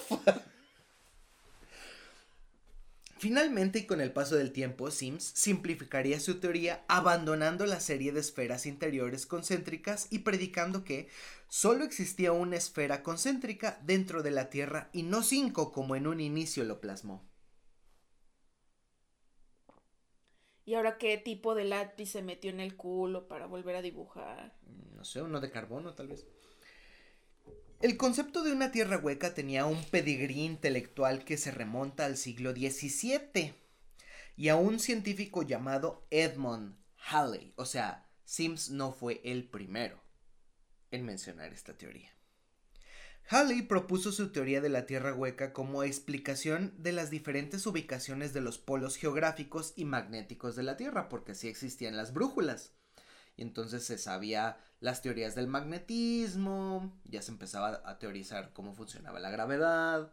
Finalmente, 3.26 3.80
y 3.80 3.86
con 3.86 4.00
el 4.00 4.12
paso 4.12 4.36
del 4.36 4.52
tiempo, 4.52 4.88
Sims 4.88 5.24
simplificaría 5.34 6.20
su 6.20 6.38
teoría 6.38 6.84
abandonando 6.86 7.66
la 7.66 7.80
serie 7.80 8.12
de 8.12 8.20
esferas 8.20 8.66
interiores 8.66 9.26
concéntricas 9.26 10.06
y 10.12 10.20
predicando 10.20 10.84
que 10.84 11.08
solo 11.48 11.82
existía 11.82 12.30
una 12.30 12.54
esfera 12.54 13.02
concéntrica 13.02 13.80
dentro 13.82 14.22
de 14.22 14.30
la 14.30 14.48
Tierra 14.48 14.90
y 14.92 15.02
no 15.02 15.24
cinco 15.24 15.72
como 15.72 15.96
en 15.96 16.06
un 16.06 16.20
inicio 16.20 16.62
lo 16.62 16.80
plasmó. 16.80 17.28
¿Y 20.64 20.74
ahora 20.74 20.96
qué 20.96 21.18
tipo 21.18 21.56
de 21.56 21.64
lápiz 21.64 22.06
se 22.06 22.22
metió 22.22 22.50
en 22.50 22.60
el 22.60 22.76
culo 22.76 23.26
para 23.26 23.46
volver 23.46 23.74
a 23.74 23.82
dibujar? 23.82 24.56
No 24.94 25.04
sé, 25.04 25.20
uno 25.20 25.40
de 25.40 25.50
carbono 25.50 25.94
tal 25.94 26.06
vez. 26.06 26.28
El 27.80 27.98
concepto 27.98 28.42
de 28.42 28.52
una 28.52 28.72
tierra 28.72 28.96
hueca 28.96 29.34
tenía 29.34 29.66
un 29.66 29.84
pedigrí 29.84 30.40
intelectual 30.40 31.26
que 31.26 31.36
se 31.36 31.50
remonta 31.50 32.06
al 32.06 32.16
siglo 32.16 32.52
XVII 32.52 33.54
y 34.34 34.48
a 34.48 34.56
un 34.56 34.80
científico 34.80 35.42
llamado 35.42 36.06
Edmund 36.10 36.74
Halley. 37.10 37.52
O 37.56 37.66
sea, 37.66 38.08
Sims 38.24 38.70
no 38.70 38.92
fue 38.92 39.20
el 39.24 39.46
primero 39.48 40.02
en 40.90 41.04
mencionar 41.04 41.52
esta 41.52 41.76
teoría. 41.76 42.10
Halley 43.28 43.60
propuso 43.62 44.10
su 44.10 44.32
teoría 44.32 44.62
de 44.62 44.70
la 44.70 44.86
Tierra 44.86 45.12
hueca 45.12 45.52
como 45.52 45.82
explicación 45.82 46.72
de 46.78 46.92
las 46.92 47.10
diferentes 47.10 47.66
ubicaciones 47.66 48.32
de 48.32 48.40
los 48.40 48.56
polos 48.56 48.96
geográficos 48.96 49.74
y 49.76 49.84
magnéticos 49.84 50.56
de 50.56 50.62
la 50.62 50.78
Tierra, 50.78 51.10
porque 51.10 51.32
así 51.32 51.48
existían 51.48 51.96
las 51.96 52.14
brújulas. 52.14 52.72
Y 53.36 53.42
entonces 53.42 53.84
se 53.84 53.98
sabía 53.98 54.58
las 54.80 55.02
teorías 55.02 55.34
del 55.34 55.46
magnetismo, 55.46 56.98
ya 57.04 57.22
se 57.22 57.32
empezaba 57.32 57.82
a 57.84 57.98
teorizar 57.98 58.52
cómo 58.52 58.74
funcionaba 58.74 59.20
la 59.20 59.30
gravedad. 59.30 60.12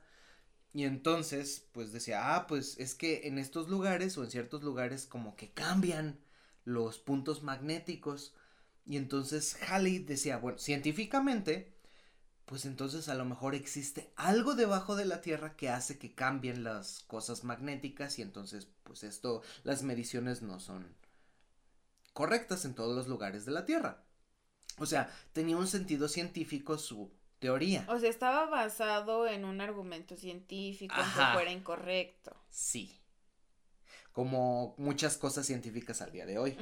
Y 0.74 0.86
entonces, 0.86 1.68
pues 1.72 1.92
decía, 1.94 2.36
ah, 2.36 2.48
pues 2.48 2.78
es 2.80 2.96
que 2.96 3.28
en 3.28 3.38
estos 3.38 3.70
lugares 3.70 4.18
o 4.18 4.24
en 4.24 4.32
ciertos 4.32 4.64
lugares 4.64 5.06
como 5.06 5.36
que 5.36 5.52
cambian 5.52 6.20
los 6.66 7.00
puntos 7.00 7.44
magnéticos. 7.44 8.34
Y 8.86 8.98
entonces 8.98 9.58
Halley 9.68 10.00
decía, 10.00 10.38
bueno, 10.38 10.58
científicamente, 10.60 11.74
pues 12.46 12.66
entonces 12.66 13.08
a 13.10 13.16
lo 13.16 13.26
mejor 13.26 13.56
existe 13.56 14.12
algo 14.16 14.56
debajo 14.56 14.96
de 14.96 15.06
la 15.06 15.22
Tierra 15.22 15.56
que 15.56 15.70
hace 15.70 15.98
que 15.98 16.14
cambien 16.14 16.64
las 16.64 17.04
cosas 17.08 17.44
magnéticas 17.44 18.20
y 18.20 18.22
entonces, 18.22 18.68
pues 18.84 19.04
esto, 19.04 19.42
las 19.64 19.84
mediciones 19.84 20.42
no 20.42 20.60
son 20.60 20.86
correctas 22.14 22.66
en 22.66 22.76
todos 22.76 22.96
los 22.96 23.08
lugares 23.08 23.46
de 23.46 23.52
la 23.52 23.66
Tierra. 23.66 24.04
O 24.78 24.86
sea, 24.86 25.12
tenía 25.34 25.58
un 25.58 25.68
sentido 25.68 26.08
científico 26.08 26.78
su 26.78 27.12
teoría. 27.40 27.86
O 27.90 28.00
sea, 28.00 28.10
estaba 28.10 28.46
basado 28.46 29.28
en 29.28 29.46
un 29.46 29.62
argumento 29.62 30.16
científico 30.16 30.96
que 30.96 31.26
fuera 31.34 31.52
incorrecto. 31.52 32.36
Sí. 32.50 33.00
Como 34.12 34.76
muchas 34.78 35.18
cosas 35.18 35.46
científicas 35.46 36.02
al 36.02 36.12
día 36.12 36.26
de 36.26 36.38
hoy. 36.38 36.58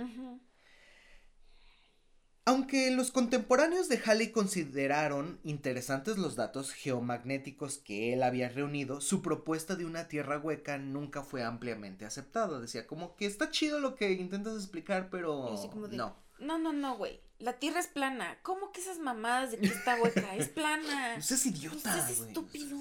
Aunque 2.52 2.92
los 2.92 3.12
contemporáneos 3.12 3.88
de 3.88 4.02
Halley 4.06 4.32
consideraron 4.34 5.40
interesantes 5.46 6.18
los 6.18 6.36
datos 6.36 6.74
geomagnéticos 6.74 7.78
que 7.78 8.12
él 8.12 8.24
había 8.24 8.50
reunido, 8.50 9.00
su 9.00 9.22
propuesta 9.22 9.78
de 9.78 9.86
una 9.86 10.10
tierra 10.10 10.38
hueca 10.38 10.78
nunca 10.78 11.24
fue 11.24 11.44
ampliamente 11.44 12.04
aceptada. 12.04 12.60
Decía 12.60 12.86
como 12.88 13.16
que 13.16 13.26
está 13.26 13.52
chido 13.52 13.80
lo 13.80 13.96
que 13.96 14.12
intentas 14.12 14.56
explicar, 14.56 15.10
pero 15.10 15.56
no. 15.92 16.18
No, 16.40 16.58
no, 16.58 16.74
no, 16.74 16.98
güey. 16.98 17.22
La 17.40 17.54
tierra 17.54 17.80
es 17.80 17.88
plana. 17.88 18.38
¿Cómo 18.42 18.74
que 18.74 18.82
esas 18.82 19.00
mamadas 19.00 19.52
de 19.52 19.58
que 19.60 19.68
está 19.68 19.96
hueca? 20.02 20.36
es 20.36 20.50
plana. 20.50 21.16
No 21.16 21.22
seas 21.22 21.46
idiota, 21.46 21.96
no 21.96 22.04
seas 22.04 22.10
estúpido. 22.20 22.78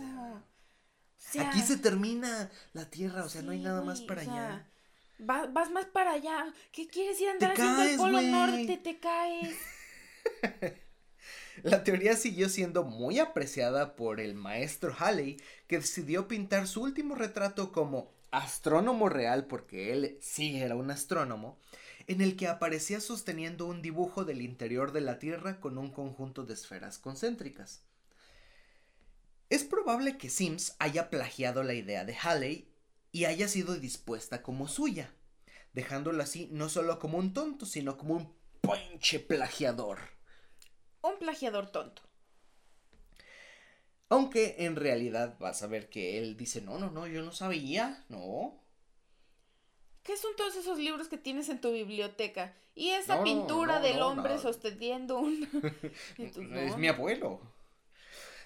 aquí 1.38 1.60
se 1.60 1.76
termina 1.76 2.50
la 2.72 2.90
tierra, 2.90 3.24
o 3.24 3.28
sea, 3.28 3.42
no 3.42 3.52
hay 3.52 3.60
nada 3.60 3.82
más 3.82 4.00
para 4.00 4.22
allá. 4.22 4.69
Vas, 5.22 5.70
más 5.70 5.86
para 5.86 6.12
allá. 6.12 6.52
¿Qué 6.72 6.86
quieres 6.86 7.20
ir 7.20 7.28
a 7.28 7.32
andar 7.32 7.52
haciendo 7.52 7.82
el 7.82 7.96
polo 7.96 8.22
norte? 8.22 8.76
Te 8.76 8.98
caes. 8.98 9.56
La 11.62 11.84
teoría 11.84 12.16
siguió 12.16 12.48
siendo 12.48 12.84
muy 12.84 13.18
apreciada 13.18 13.94
por 13.94 14.20
el 14.20 14.34
maestro 14.34 14.94
Halley, 14.98 15.36
que 15.66 15.78
decidió 15.78 16.26
pintar 16.26 16.66
su 16.66 16.82
último 16.82 17.14
retrato 17.14 17.70
como 17.70 18.12
astrónomo 18.30 19.08
real, 19.08 19.46
porque 19.46 19.92
él 19.92 20.16
sí 20.20 20.58
era 20.58 20.76
un 20.76 20.90
astrónomo, 20.90 21.58
en 22.06 22.22
el 22.22 22.36
que 22.36 22.48
aparecía 22.48 23.00
sosteniendo 23.00 23.66
un 23.66 23.82
dibujo 23.82 24.24
del 24.24 24.40
interior 24.40 24.92
de 24.92 25.02
la 25.02 25.18
Tierra 25.18 25.60
con 25.60 25.76
un 25.76 25.90
conjunto 25.90 26.44
de 26.44 26.54
esferas 26.54 26.98
concéntricas. 26.98 27.82
Es 29.50 29.64
probable 29.64 30.16
que 30.16 30.30
Sims 30.30 30.76
haya 30.78 31.10
plagiado 31.10 31.62
la 31.62 31.74
idea 31.74 32.04
de 32.04 32.16
Halley 32.22 32.69
y 33.12 33.24
haya 33.24 33.48
sido 33.48 33.76
dispuesta 33.76 34.42
como 34.42 34.68
suya, 34.68 35.14
dejándolo 35.72 36.22
así 36.22 36.48
no 36.52 36.68
solo 36.68 36.98
como 36.98 37.18
un 37.18 37.32
tonto, 37.32 37.66
sino 37.66 37.96
como 37.96 38.14
un 38.14 38.34
pinche 38.60 39.20
plagiador. 39.20 39.98
Un 41.02 41.18
plagiador 41.18 41.70
tonto. 41.70 42.02
Aunque 44.08 44.56
en 44.58 44.76
realidad 44.76 45.36
vas 45.38 45.62
a 45.62 45.68
ver 45.68 45.88
que 45.88 46.18
él 46.18 46.36
dice, 46.36 46.60
no, 46.60 46.78
no, 46.78 46.90
no, 46.90 47.06
yo 47.06 47.22
no 47.22 47.32
sabía, 47.32 48.04
no, 48.08 48.60
¿Qué 50.02 50.16
son 50.16 50.34
todos 50.36 50.56
esos 50.56 50.78
libros 50.78 51.08
que 51.08 51.18
tienes 51.18 51.48
en 51.48 51.60
tu 51.60 51.72
biblioteca? 51.72 52.54
Y 52.74 52.90
esa 52.90 53.22
pintura 53.22 53.80
del 53.80 54.00
hombre 54.00 54.38
sosteniendo 54.38 55.18
un... 55.18 55.46
es 56.18 56.76
mi 56.76 56.88
abuelo. 56.88 57.40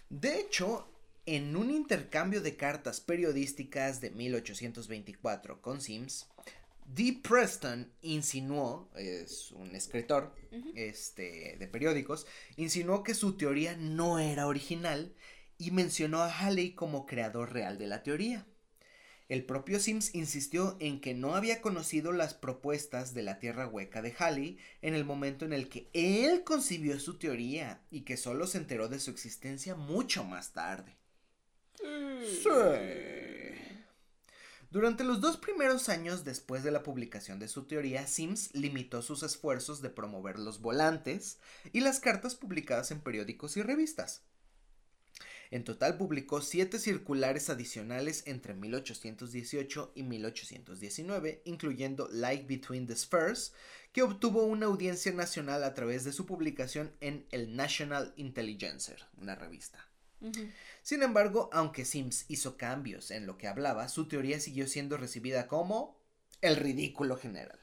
De 0.08 0.40
hecho, 0.40 0.88
en 1.26 1.56
un 1.56 1.70
intercambio 1.70 2.40
de 2.42 2.56
cartas 2.56 3.00
periodísticas 3.00 4.00
de 4.00 4.10
1824 4.10 5.62
con 5.62 5.80
Sims, 5.80 6.26
D. 6.86 7.18
Preston 7.22 7.90
insinuó, 8.02 8.90
es 8.94 9.50
un 9.52 9.74
escritor 9.74 10.34
este, 10.74 11.56
de 11.58 11.66
periódicos, 11.66 12.26
insinuó 12.56 13.02
que 13.02 13.14
su 13.14 13.36
teoría 13.36 13.74
no 13.76 14.18
era 14.18 14.46
original 14.46 15.14
y 15.56 15.70
mencionó 15.70 16.20
a 16.22 16.30
Halley 16.30 16.72
como 16.72 17.06
creador 17.06 17.52
real 17.52 17.78
de 17.78 17.86
la 17.86 18.02
teoría. 18.02 18.46
El 19.30 19.46
propio 19.46 19.80
Sims 19.80 20.14
insistió 20.14 20.76
en 20.80 21.00
que 21.00 21.14
no 21.14 21.34
había 21.34 21.62
conocido 21.62 22.12
las 22.12 22.34
propuestas 22.34 23.14
de 23.14 23.22
la 23.22 23.38
Tierra 23.38 23.66
hueca 23.66 24.02
de 24.02 24.14
Halley 24.18 24.58
en 24.82 24.94
el 24.94 25.06
momento 25.06 25.46
en 25.46 25.54
el 25.54 25.70
que 25.70 25.88
él 25.94 26.44
concibió 26.44 27.00
su 27.00 27.18
teoría 27.18 27.80
y 27.90 28.02
que 28.02 28.18
solo 28.18 28.46
se 28.46 28.58
enteró 28.58 28.88
de 28.88 29.00
su 29.00 29.10
existencia 29.10 29.74
mucho 29.74 30.24
más 30.24 30.52
tarde. 30.52 30.98
Durante 34.70 35.04
los 35.04 35.20
dos 35.20 35.36
primeros 35.36 35.88
años 35.88 36.24
después 36.24 36.64
de 36.64 36.72
la 36.72 36.82
publicación 36.82 37.38
de 37.38 37.46
su 37.46 37.64
teoría, 37.64 38.08
Sims 38.08 38.52
limitó 38.54 39.02
sus 39.02 39.22
esfuerzos 39.22 39.82
de 39.82 39.90
promover 39.90 40.38
los 40.38 40.60
volantes 40.60 41.38
y 41.72 41.80
las 41.80 42.00
cartas 42.00 42.34
publicadas 42.34 42.90
en 42.90 43.00
periódicos 43.00 43.56
y 43.56 43.62
revistas. 43.62 44.22
En 45.52 45.62
total 45.62 45.96
publicó 45.96 46.40
siete 46.40 46.80
circulares 46.80 47.50
adicionales 47.50 48.24
entre 48.26 48.54
1818 48.54 49.92
y 49.94 50.02
1819, 50.02 51.42
incluyendo 51.44 52.08
Light 52.10 52.48
Between 52.48 52.88
the 52.88 52.96
Spheres, 52.96 53.52
que 53.92 54.02
obtuvo 54.02 54.42
una 54.42 54.66
audiencia 54.66 55.12
nacional 55.12 55.62
a 55.62 55.74
través 55.74 56.02
de 56.02 56.12
su 56.12 56.26
publicación 56.26 56.92
en 57.00 57.26
el 57.30 57.54
National 57.54 58.12
Intelligencer, 58.16 59.06
una 59.18 59.36
revista. 59.36 59.93
Sin 60.82 61.02
embargo, 61.02 61.50
aunque 61.52 61.84
Sims 61.84 62.24
hizo 62.28 62.56
cambios 62.56 63.10
en 63.10 63.26
lo 63.26 63.38
que 63.38 63.48
hablaba, 63.48 63.88
su 63.88 64.08
teoría 64.08 64.40
siguió 64.40 64.66
siendo 64.66 64.96
recibida 64.96 65.48
como 65.48 65.98
el 66.40 66.56
ridículo 66.56 67.16
general. 67.16 67.58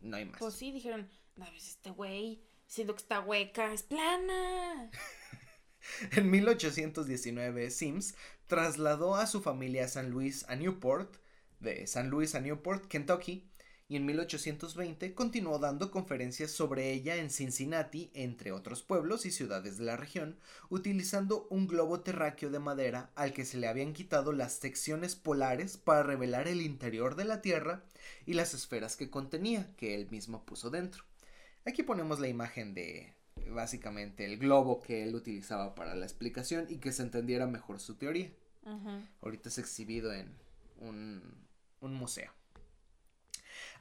No 0.00 0.16
hay 0.16 0.24
más. 0.24 0.38
Pues 0.38 0.54
sí, 0.54 0.72
dijeron, 0.72 1.08
no, 1.36 1.46
pues 1.46 1.68
este 1.68 1.90
güey, 1.90 2.42
siendo 2.66 2.94
que 2.94 3.02
está 3.02 3.20
hueca, 3.20 3.72
es 3.72 3.82
plana. 3.82 4.90
en 6.12 6.30
1819, 6.30 7.70
Sims 7.70 8.14
trasladó 8.46 9.16
a 9.16 9.26
su 9.26 9.42
familia 9.42 9.84
a 9.84 9.88
San 9.88 10.10
Luis 10.10 10.44
a 10.48 10.56
Newport, 10.56 11.16
de 11.60 11.86
San 11.86 12.10
Luis 12.10 12.34
a 12.34 12.40
Newport, 12.40 12.86
Kentucky, 12.86 13.51
y 13.92 13.96
en 13.96 14.06
1820 14.06 15.14
continuó 15.14 15.58
dando 15.58 15.90
conferencias 15.90 16.50
sobre 16.50 16.94
ella 16.94 17.16
en 17.16 17.28
Cincinnati, 17.28 18.10
entre 18.14 18.50
otros 18.50 18.82
pueblos 18.82 19.26
y 19.26 19.30
ciudades 19.30 19.76
de 19.76 19.84
la 19.84 19.98
región, 19.98 20.38
utilizando 20.70 21.46
un 21.50 21.66
globo 21.66 22.00
terráqueo 22.00 22.48
de 22.48 22.58
madera 22.58 23.10
al 23.16 23.34
que 23.34 23.44
se 23.44 23.58
le 23.58 23.68
habían 23.68 23.92
quitado 23.92 24.32
las 24.32 24.54
secciones 24.54 25.14
polares 25.14 25.76
para 25.76 26.04
revelar 26.04 26.48
el 26.48 26.62
interior 26.62 27.16
de 27.16 27.26
la 27.26 27.42
Tierra 27.42 27.84
y 28.24 28.32
las 28.32 28.54
esferas 28.54 28.96
que 28.96 29.10
contenía, 29.10 29.70
que 29.76 29.94
él 29.94 30.08
mismo 30.10 30.42
puso 30.46 30.70
dentro. 30.70 31.04
Aquí 31.66 31.82
ponemos 31.82 32.18
la 32.18 32.28
imagen 32.28 32.72
de 32.72 33.12
básicamente 33.50 34.24
el 34.24 34.38
globo 34.38 34.80
que 34.80 35.02
él 35.02 35.14
utilizaba 35.14 35.74
para 35.74 35.94
la 35.94 36.06
explicación 36.06 36.64
y 36.70 36.78
que 36.78 36.92
se 36.92 37.02
entendiera 37.02 37.46
mejor 37.46 37.78
su 37.78 37.96
teoría. 37.96 38.30
Ahorita 39.20 39.50
es 39.50 39.58
exhibido 39.58 40.14
en 40.14 40.34
un, 40.78 41.20
un 41.80 41.92
museo. 41.92 42.32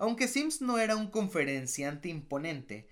Aunque 0.02 0.28
Sims 0.28 0.62
no 0.62 0.80
era 0.80 0.96
un 0.96 1.12
conferenciante 1.12 2.10
imponente, 2.10 2.90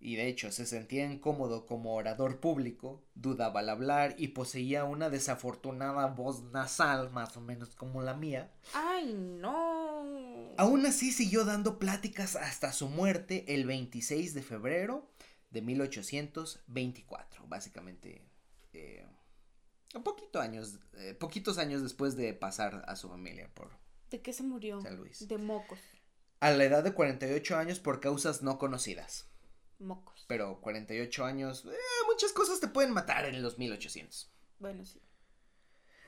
y 0.00 0.16
de 0.16 0.26
hecho 0.26 0.50
se 0.50 0.66
sentía 0.66 1.04
incómodo 1.04 1.66
como 1.66 1.94
orador 1.94 2.40
público, 2.40 3.04
dudaba 3.14 3.60
al 3.60 3.68
hablar 3.68 4.16
y 4.18 4.28
poseía 4.28 4.82
una 4.82 5.08
desafortunada 5.08 6.08
voz 6.08 6.42
nasal, 6.50 7.12
más 7.12 7.36
o 7.36 7.40
menos 7.40 7.76
como 7.76 8.02
la 8.02 8.14
mía. 8.14 8.52
¡Ay, 8.74 9.14
no! 9.14 10.52
Aún 10.56 10.84
así 10.84 11.12
siguió 11.12 11.44
dando 11.44 11.78
pláticas 11.78 12.34
hasta 12.34 12.72
su 12.72 12.88
muerte 12.88 13.44
el 13.54 13.64
26 13.64 14.34
de 14.34 14.42
febrero 14.42 15.08
de 15.50 15.62
1824, 15.62 17.46
básicamente 17.46 18.26
eh, 18.72 19.06
poquito 20.02 20.40
años, 20.40 20.80
eh, 20.94 21.14
poquitos 21.14 21.56
años 21.58 21.82
después 21.82 22.16
de 22.16 22.34
pasar 22.34 22.84
a 22.88 22.96
su 22.96 23.08
familia 23.08 23.48
por... 23.54 23.70
¿De 24.10 24.20
qué 24.20 24.32
se 24.32 24.42
murió? 24.42 24.80
San 24.80 24.96
Luis. 24.96 25.28
De 25.28 25.38
mocos. 25.38 25.78
A 26.40 26.50
la 26.50 26.64
edad 26.64 26.84
de 26.84 26.92
48 26.92 27.56
años 27.56 27.80
por 27.80 28.00
causas 28.00 28.42
no 28.42 28.58
conocidas. 28.58 29.26
Mocos. 29.78 30.24
Pero 30.28 30.60
48 30.60 31.24
años, 31.24 31.64
eh, 31.64 31.76
muchas 32.06 32.32
cosas 32.32 32.60
te 32.60 32.68
pueden 32.68 32.92
matar 32.92 33.24
en 33.26 33.42
los 33.42 33.58
1800. 33.58 34.30
Bueno, 34.58 34.84
sí. 34.84 35.00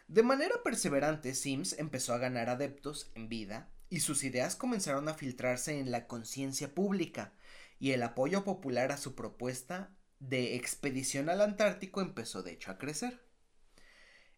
De 0.08 0.22
manera 0.22 0.62
perseverante, 0.64 1.34
Sims 1.34 1.78
empezó 1.78 2.12
a 2.14 2.18
ganar 2.18 2.48
adeptos 2.48 3.10
en 3.14 3.28
vida 3.28 3.70
y 3.88 4.00
sus 4.00 4.24
ideas 4.24 4.56
comenzaron 4.56 5.08
a 5.08 5.14
filtrarse 5.14 5.78
en 5.78 5.90
la 5.90 6.06
conciencia 6.06 6.74
pública 6.74 7.32
y 7.78 7.92
el 7.92 8.02
apoyo 8.02 8.44
popular 8.44 8.92
a 8.92 8.96
su 8.96 9.14
propuesta 9.14 9.90
de 10.18 10.56
expedición 10.56 11.28
al 11.28 11.40
Antártico 11.40 12.00
empezó 12.00 12.42
de 12.42 12.52
hecho 12.52 12.70
a 12.70 12.78
crecer. 12.78 13.24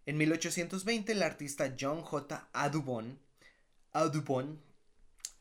En 0.07 0.17
1820 0.17 1.13
el 1.13 1.23
artista 1.23 1.75
John 1.79 2.03
J. 2.03 2.49
Audubon, 2.53 3.19
Audubon 3.93 4.63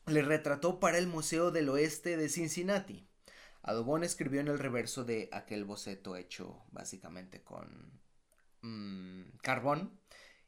le 0.06 0.22
retrató 0.22 0.80
para 0.80 0.98
el 0.98 1.06
Museo 1.06 1.50
del 1.50 1.68
Oeste 1.68 2.16
de 2.16 2.28
Cincinnati. 2.28 3.06
Audubon 3.62 4.02
escribió 4.02 4.40
en 4.40 4.48
el 4.48 4.58
reverso 4.58 5.04
de 5.04 5.28
aquel 5.32 5.64
boceto 5.64 6.16
hecho 6.16 6.64
básicamente 6.72 7.42
con 7.42 8.00
mm, 8.62 9.38
carbón 9.42 10.00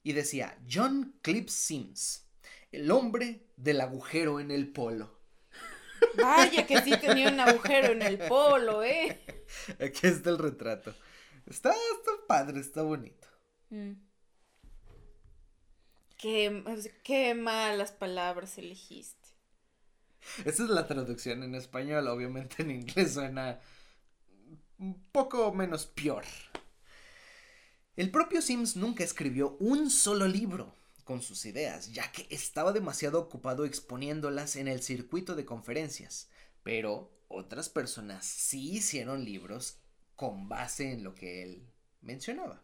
y 0.03 0.13
decía 0.13 0.59
John 0.71 1.19
Clip 1.23 1.49
Sims, 1.49 2.29
el 2.73 2.91
hombre 2.91 3.47
del 3.57 3.81
agujero 3.81 4.41
en 4.41 4.51
el 4.51 4.73
polo. 4.73 5.21
Vaya 6.21 6.67
que 6.67 6.83
sí 6.83 6.91
tenía 7.01 7.29
un 7.29 7.41
agujero 7.41 7.93
en 7.93 8.03
el 8.03 8.19
polo, 8.19 8.83
¿eh? 8.83 9.21
Aquí 9.81 10.07
está 10.07 10.31
el 10.31 10.39
retrato. 10.39 10.95
Está, 11.47 11.71
está 11.71 12.13
padre, 12.27 12.61
está 12.61 12.83
bonito. 12.83 13.29
Mm. 13.71 13.93
Qué, 16.17 16.91
qué 17.05 17.35
malas 17.35 17.93
palabras 17.93 18.59
elegiste. 18.59 19.24
Esa 20.45 20.65
es 20.65 20.71
la 20.71 20.87
traducción 20.87 21.43
en 21.43 21.55
español, 21.55 22.09
obviamente 22.09 22.63
en 22.63 22.71
inglés 22.71 23.15
suena 23.15 23.61
un 24.79 25.03
poco 25.13 25.53
menos 25.53 25.87
peor. 25.87 26.25
El 27.97 28.11
propio 28.11 28.43
Sims 28.43 28.75
nunca 28.75 29.05
escribió 29.05 29.57
un 29.61 29.91
solo 29.91 30.27
libro 30.27 30.75
con 31.05 31.23
sus 31.23 31.45
ideas, 31.47 31.93
ya 31.93 32.11
que 32.11 32.27
estaba 32.31 32.73
demasiado 32.73 33.21
ocupado 33.21 33.65
exponiéndolas 33.65 34.57
en 34.57 34.67
el 34.67 34.83
circuito 34.83 35.37
de 35.37 35.45
conferencias, 35.45 36.29
pero 36.63 37.13
otras 37.29 37.69
personas 37.69 38.25
sí 38.25 38.73
hicieron 38.73 39.25
libros 39.25 39.79
con 40.17 40.49
base 40.49 40.93
en 40.93 41.05
lo 41.05 41.15
que 41.15 41.43
él 41.43 41.69
mencionaba. 42.01 42.64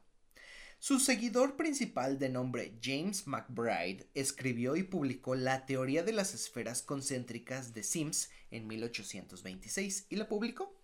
Su 0.83 0.99
seguidor 0.99 1.57
principal 1.57 2.19
de 2.19 2.31
nombre 2.31 2.79
James 2.83 3.27
McBride 3.27 4.09
escribió 4.15 4.77
y 4.77 4.83
publicó 4.83 5.35
la 5.35 5.67
teoría 5.67 6.03
de 6.03 6.15
las 6.15 6.33
esferas 6.33 6.81
concéntricas 6.81 7.75
de 7.75 7.83
Sims 7.83 8.31
en 8.51 8.67
1826 8.67 10.07
y 10.09 10.17
la 10.17 10.27
publicó. 10.27 10.75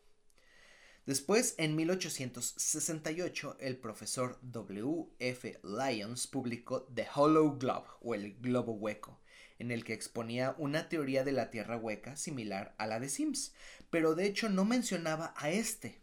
Después, 1.06 1.54
en 1.56 1.76
1868, 1.76 3.56
el 3.58 3.78
profesor 3.78 4.38
W. 4.42 5.06
F. 5.18 5.58
Lyons 5.64 6.26
publicó 6.26 6.82
The 6.94 7.06
Hollow 7.14 7.56
Globe 7.56 7.86
o 8.02 8.14
el 8.14 8.34
globo 8.34 8.74
hueco, 8.74 9.22
en 9.58 9.70
el 9.70 9.82
que 9.82 9.94
exponía 9.94 10.54
una 10.58 10.90
teoría 10.90 11.24
de 11.24 11.32
la 11.32 11.50
Tierra 11.50 11.78
hueca 11.78 12.16
similar 12.16 12.74
a 12.76 12.86
la 12.86 13.00
de 13.00 13.08
Sims, 13.08 13.54
pero 13.88 14.14
de 14.14 14.26
hecho 14.26 14.50
no 14.50 14.66
mencionaba 14.66 15.32
a 15.38 15.50
este. 15.50 16.02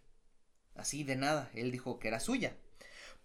Así 0.73 1.03
de 1.03 1.15
nada, 1.15 1.51
él 1.53 1.71
dijo 1.71 1.99
que 1.99 2.07
era 2.07 2.19
suya. 2.19 2.57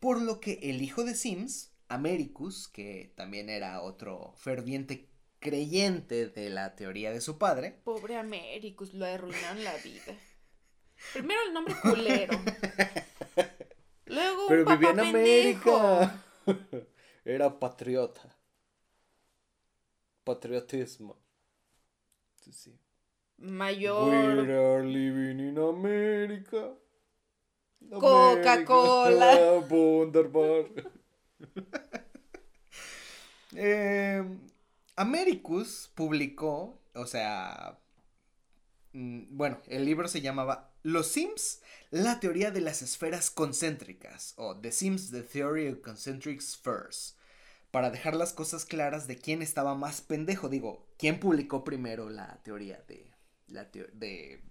Por 0.00 0.22
lo 0.22 0.40
que 0.40 0.58
el 0.62 0.82
hijo 0.82 1.04
de 1.04 1.14
Sims, 1.14 1.72
Americus, 1.88 2.68
que 2.68 3.12
también 3.16 3.48
era 3.48 3.82
otro 3.82 4.32
ferviente 4.37 5.08
creyente 5.40 6.28
de 6.28 6.50
la 6.50 6.76
teoría 6.76 7.11
de 7.11 7.20
su 7.20 7.38
padre. 7.38 7.80
Pobre 7.84 8.16
Americus, 8.16 8.94
lo 8.94 9.06
arruinaron 9.06 9.64
la 9.64 9.76
vida. 9.78 10.14
Primero 11.12 11.40
el 11.46 11.54
nombre 11.54 11.74
culero. 11.80 12.38
Luego 14.06 14.42
un 14.42 14.48
Pero 14.48 14.64
papá 14.64 14.76
vivía 14.76 14.90
en 14.90 14.96
pendejo. 14.96 15.76
América. 15.78 16.24
Era 17.24 17.58
patriota. 17.58 18.37
Patriotismo. 20.24 21.18
Sí, 22.37 22.52
sí. 22.52 22.78
Mayor. 23.37 24.08
We 24.08 24.54
are 24.54 24.84
living 24.84 25.40
in 25.40 25.58
America. 25.58 26.74
Coca-Cola. 27.99 29.61
Wunderbar. 29.69 30.67
Eh, 33.55 34.23
Americus 34.97 35.91
publicó, 35.95 36.81
o 36.95 37.07
sea, 37.07 37.79
mm, 38.93 39.37
bueno, 39.37 39.61
el 39.67 39.85
libro 39.85 40.09
se 40.09 40.21
llamaba 40.21 40.73
Los 40.83 41.09
Sims, 41.09 41.62
la 41.91 42.21
teoría 42.21 42.51
de 42.51 42.61
las 42.61 42.83
esferas 42.83 43.31
concéntricas, 43.31 44.35
o 44.37 44.57
The 44.59 44.73
Sims, 44.73 45.11
The 45.11 45.23
Theory 45.23 45.69
of 45.69 45.81
Concentric 45.81 46.41
Spheres, 46.41 47.17
para 47.71 47.91
dejar 47.91 48.17
las 48.17 48.33
cosas 48.33 48.64
claras 48.64 49.07
de 49.07 49.19
quién 49.19 49.43
estaba 49.43 49.75
más 49.75 50.01
pendejo, 50.01 50.49
digo, 50.49 50.87
quién 50.99 51.21
publicó 51.21 51.64
primero 51.64 52.11
la 52.11 52.43
teoría 52.43 52.83
de, 52.88 53.12
la 53.49 53.71
teo- 53.71 53.91
de 53.93 54.43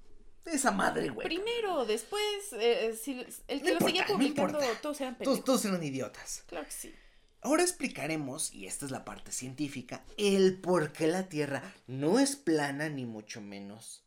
esa 0.55 0.71
madre, 0.71 1.09
güey. 1.09 1.27
Primero, 1.27 1.85
después, 1.85 2.21
eh, 2.53 2.97
si- 2.99 3.25
el 3.47 3.61
que 3.61 3.73
No 3.73 3.79
lo 3.79 3.85
seguía 3.85 4.01
importa, 4.01 4.11
no 4.11 4.17
publicando, 4.17 4.59
todos 4.81 5.01
eran 5.01 5.15
pendejos. 5.17 5.43
todos 5.43 5.65
eran 5.65 5.83
idiotas. 5.83 6.43
Claro 6.47 6.65
que 6.65 6.71
sí. 6.71 6.93
Ahora 7.41 7.63
explicaremos, 7.63 8.53
y 8.53 8.65
esta 8.65 8.85
es 8.85 8.91
la 8.91 9.05
parte 9.05 9.31
científica, 9.31 10.03
el 10.17 10.59
por 10.59 10.91
qué 10.91 11.07
la 11.07 11.29
Tierra 11.29 11.61
no 11.85 12.19
es 12.19 12.35
plana 12.35 12.89
ni 12.89 13.05
mucho 13.05 13.41
menos 13.41 14.03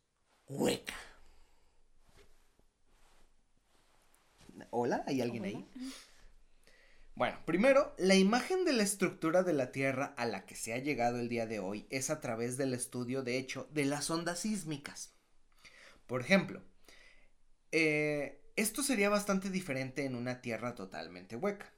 hueca. 0.47 0.95
Hola, 4.71 5.05
¿hay 5.07 5.21
alguien 5.21 5.45
ahí? 5.45 5.67
Bueno, 7.15 7.39
primero, 7.45 7.95
la 7.99 8.15
imagen 8.15 8.65
de 8.65 8.73
la 8.73 8.83
estructura 8.83 9.43
de 9.43 9.53
la 9.53 9.73
Tierra 9.73 10.15
a 10.17 10.27
la 10.27 10.45
que 10.47 10.55
se 10.55 10.73
ha 10.73 10.79
llegado 10.79 11.19
el 11.19 11.29
día 11.29 11.47
de 11.47 11.61
hoy 11.61 11.87
es 11.91 12.11
a 12.11 12.21
través 12.21 12.57
del 12.57 12.73
estudio, 12.75 13.23
de 13.23 13.39
hecho, 13.39 13.69
de 13.73 13.85
las 13.85 14.11
ondas 14.11 14.41
sísmicas. 14.41 15.13
Por 16.11 16.23
ejemplo, 16.23 16.61
eh, 17.71 18.43
esto 18.57 18.83
sería 18.83 19.09
bastante 19.09 19.49
diferente 19.49 20.05
en 20.05 20.17
una 20.17 20.41
Tierra 20.41 20.75
totalmente 20.75 21.37
hueca. 21.37 21.73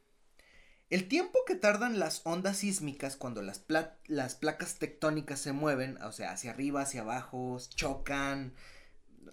El 0.89 1.07
tiempo 1.07 1.41
que 1.47 1.55
tardan 1.55 1.99
las 1.99 2.23
ondas 2.25 2.57
sísmicas 2.57 3.17
cuando 3.17 3.43
las, 3.43 3.67
las 4.07 4.35
placas 4.37 4.79
tectónicas 4.79 5.39
se 5.39 5.53
mueven, 5.53 6.01
o 6.01 6.13
sea, 6.13 6.33
hacia 6.33 6.53
arriba, 6.53 6.81
hacia 6.81 7.03
abajo, 7.03 7.59
chocan, 7.77 8.55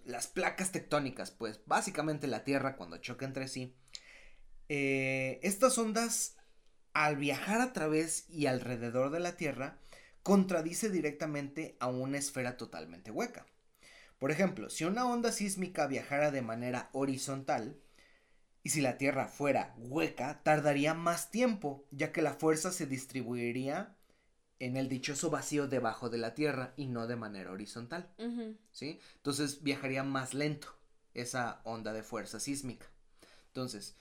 las 0.03 0.27
placas 0.27 0.73
tectónicas, 0.73 1.31
pues 1.31 1.61
básicamente 1.65 2.27
la 2.27 2.43
Tierra 2.43 2.75
cuando 2.75 2.97
choca 2.97 3.25
entre 3.25 3.47
sí, 3.47 3.73
eh, 4.67 5.39
estas 5.43 5.77
ondas, 5.77 6.35
al 6.91 7.15
viajar 7.15 7.61
a 7.61 7.71
través 7.71 8.29
y 8.29 8.47
alrededor 8.47 9.11
de 9.11 9.21
la 9.21 9.37
Tierra, 9.37 9.79
contradice 10.23 10.89
directamente 10.89 11.77
a 11.79 11.87
una 11.87 12.17
esfera 12.17 12.57
totalmente 12.57 13.11
hueca. 13.11 13.45
Por 14.19 14.31
ejemplo, 14.31 14.69
si 14.69 14.83
una 14.83 15.05
onda 15.05 15.31
sísmica 15.31 15.87
viajara 15.87 16.29
de 16.29 16.41
manera 16.41 16.89
horizontal, 16.93 17.79
y 18.61 18.69
si 18.71 18.81
la 18.81 18.97
Tierra 18.97 19.27
fuera 19.27 19.73
hueca, 19.77 20.43
tardaría 20.43 20.93
más 20.93 21.31
tiempo, 21.31 21.87
ya 21.91 22.11
que 22.11 22.21
la 22.21 22.33
fuerza 22.33 22.71
se 22.71 22.85
distribuiría 22.85 23.95
en 24.59 24.75
el 24.75 24.89
dichoso 24.89 25.29
vacío 25.29 25.67
debajo 25.67 26.09
de 26.09 26.17
la 26.17 26.35
Tierra 26.35 26.73
y 26.75 26.87
no 26.87 27.07
de 27.07 27.15
manera 27.15 27.51
horizontal. 27.51 28.13
¿Sí? 28.71 28.99
Entonces 29.15 29.63
viajaría 29.63 30.03
más 30.03 30.33
lento 30.33 30.75
esa 31.13 31.61
onda 31.63 31.93
de 31.93 32.03
fuerza 32.03 32.41
sísmica. 32.41 32.85
Entonces, 33.47 33.95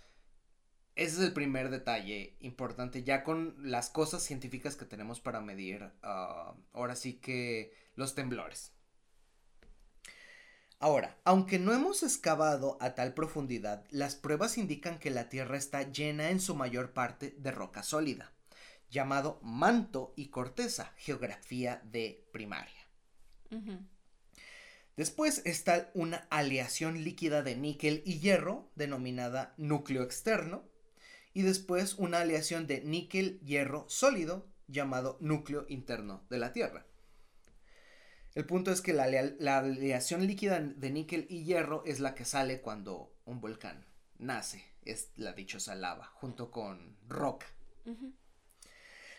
ese 0.97 1.19
es 1.19 1.21
el 1.21 1.33
primer 1.33 1.71
detalle 1.71 2.37
importante, 2.41 3.05
ya 3.05 3.23
con 3.23 3.55
las 3.71 3.89
cosas 3.89 4.25
científicas 4.25 4.75
que 4.75 4.85
tenemos 4.85 5.21
para 5.21 5.41
medir, 5.41 5.89
ah, 6.03 6.57
ahora 6.73 6.97
sí 6.97 7.15
que 7.15 7.73
los 7.95 8.17
temblores. 8.17 8.73
Ahora, 10.81 11.19
aunque 11.25 11.59
no 11.59 11.73
hemos 11.73 12.05
excavado 12.05 12.79
a 12.81 12.95
tal 12.95 13.13
profundidad, 13.13 13.85
las 13.91 14.15
pruebas 14.15 14.59
indican 14.59 15.01
que 15.01 15.11
la 15.11 15.29
Tierra 15.29 15.57
está 15.57 15.91
llena 15.91 16.31
en 16.31 16.41
su 16.41 16.55
mayor 16.55 16.93
parte 16.93 17.35
de 17.39 17.51
roca 17.51 17.83
sólida, 17.83 18.33
llamado 18.89 19.41
manto 19.43 20.13
y 20.15 20.29
corteza, 20.29 20.93
geografía 20.97 21.83
de 21.85 22.29
primaria. 22.33 22.89
Después 24.97 25.43
está 25.45 25.91
una 25.95 26.29
aleación 26.31 27.03
líquida 27.03 27.43
de 27.43 27.57
níquel 27.57 28.03
y 28.05 28.21
hierro, 28.21 28.71
denominada 28.77 29.55
núcleo 29.57 30.05
externo, 30.05 30.63
y 31.35 31.43
después 31.43 31.95
una 31.95 32.21
aleación 32.21 32.69
de 32.69 32.83
níquel-hierro 32.83 33.85
sólido 33.89 34.47
llamado 34.69 35.19
núcleo 35.21 35.67
interno 35.69 36.25
de 36.31 36.39
la 36.39 36.53
Tierra. 36.53 36.87
El 38.39 38.47
punto 38.47 38.71
es 38.71 38.83
que 38.83 38.93
la, 38.93 39.03
aleación 39.59 40.25
líquida 40.25 40.61
de 40.61 40.91
níquel 40.91 41.27
y 41.29 41.43
hierro 41.43 41.83
es 41.85 41.99
la 41.99 42.15
que 42.15 42.25
sale 42.25 42.61
cuando 42.61 43.13
un 43.25 43.41
volcán 43.41 43.85
nace, 44.17 44.65
es 44.85 45.11
la 45.17 45.33
dichosa 45.33 45.75
lava, 45.75 46.07
junto 46.15 46.53
con 46.53 46.97
roca. 47.09 47.49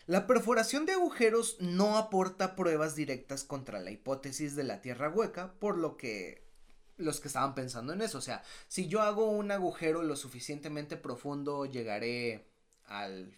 La 0.06 0.26
perforación 0.26 0.86
de 0.86 0.94
agujeros 0.94 1.58
no 1.60 1.98
aporta 1.98 2.56
pruebas 2.56 2.96
directas 2.96 3.44
contra 3.44 3.78
la 3.78 3.90
hipótesis 3.90 4.56
de 4.56 4.64
la 4.64 4.80
Tierra 4.80 5.10
hueca, 5.10 5.52
por 5.60 5.76
lo 5.76 5.98
que 5.98 6.48
los 6.96 7.20
que 7.20 7.28
estaban 7.28 7.54
pensando 7.54 7.92
en 7.92 8.00
eso. 8.00 8.16
O 8.16 8.22
sea, 8.22 8.42
si 8.68 8.88
yo 8.88 9.02
hago 9.02 9.30
un 9.30 9.50
agujero 9.50 10.02
lo 10.02 10.16
suficientemente 10.16 10.96
profundo, 10.96 11.66
llegaré 11.66 12.48
al 12.86 13.36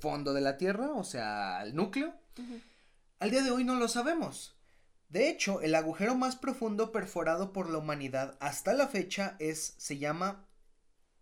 fondo 0.00 0.32
de 0.32 0.40
la 0.40 0.56
Tierra, 0.56 0.90
o 0.90 1.04
sea, 1.04 1.60
al 1.60 1.76
núcleo. 1.76 2.12
Al 3.20 3.30
día 3.30 3.44
de 3.44 3.52
hoy 3.52 3.62
no 3.62 3.76
lo 3.76 3.86
sabemos. 3.86 4.55
De 5.08 5.28
hecho, 5.28 5.60
el 5.60 5.74
agujero 5.74 6.14
más 6.16 6.36
profundo 6.36 6.90
perforado 6.90 7.52
por 7.52 7.70
la 7.70 7.78
humanidad 7.78 8.36
hasta 8.40 8.72
la 8.74 8.88
fecha 8.88 9.36
es, 9.38 9.74
se 9.78 9.98
llama 9.98 10.46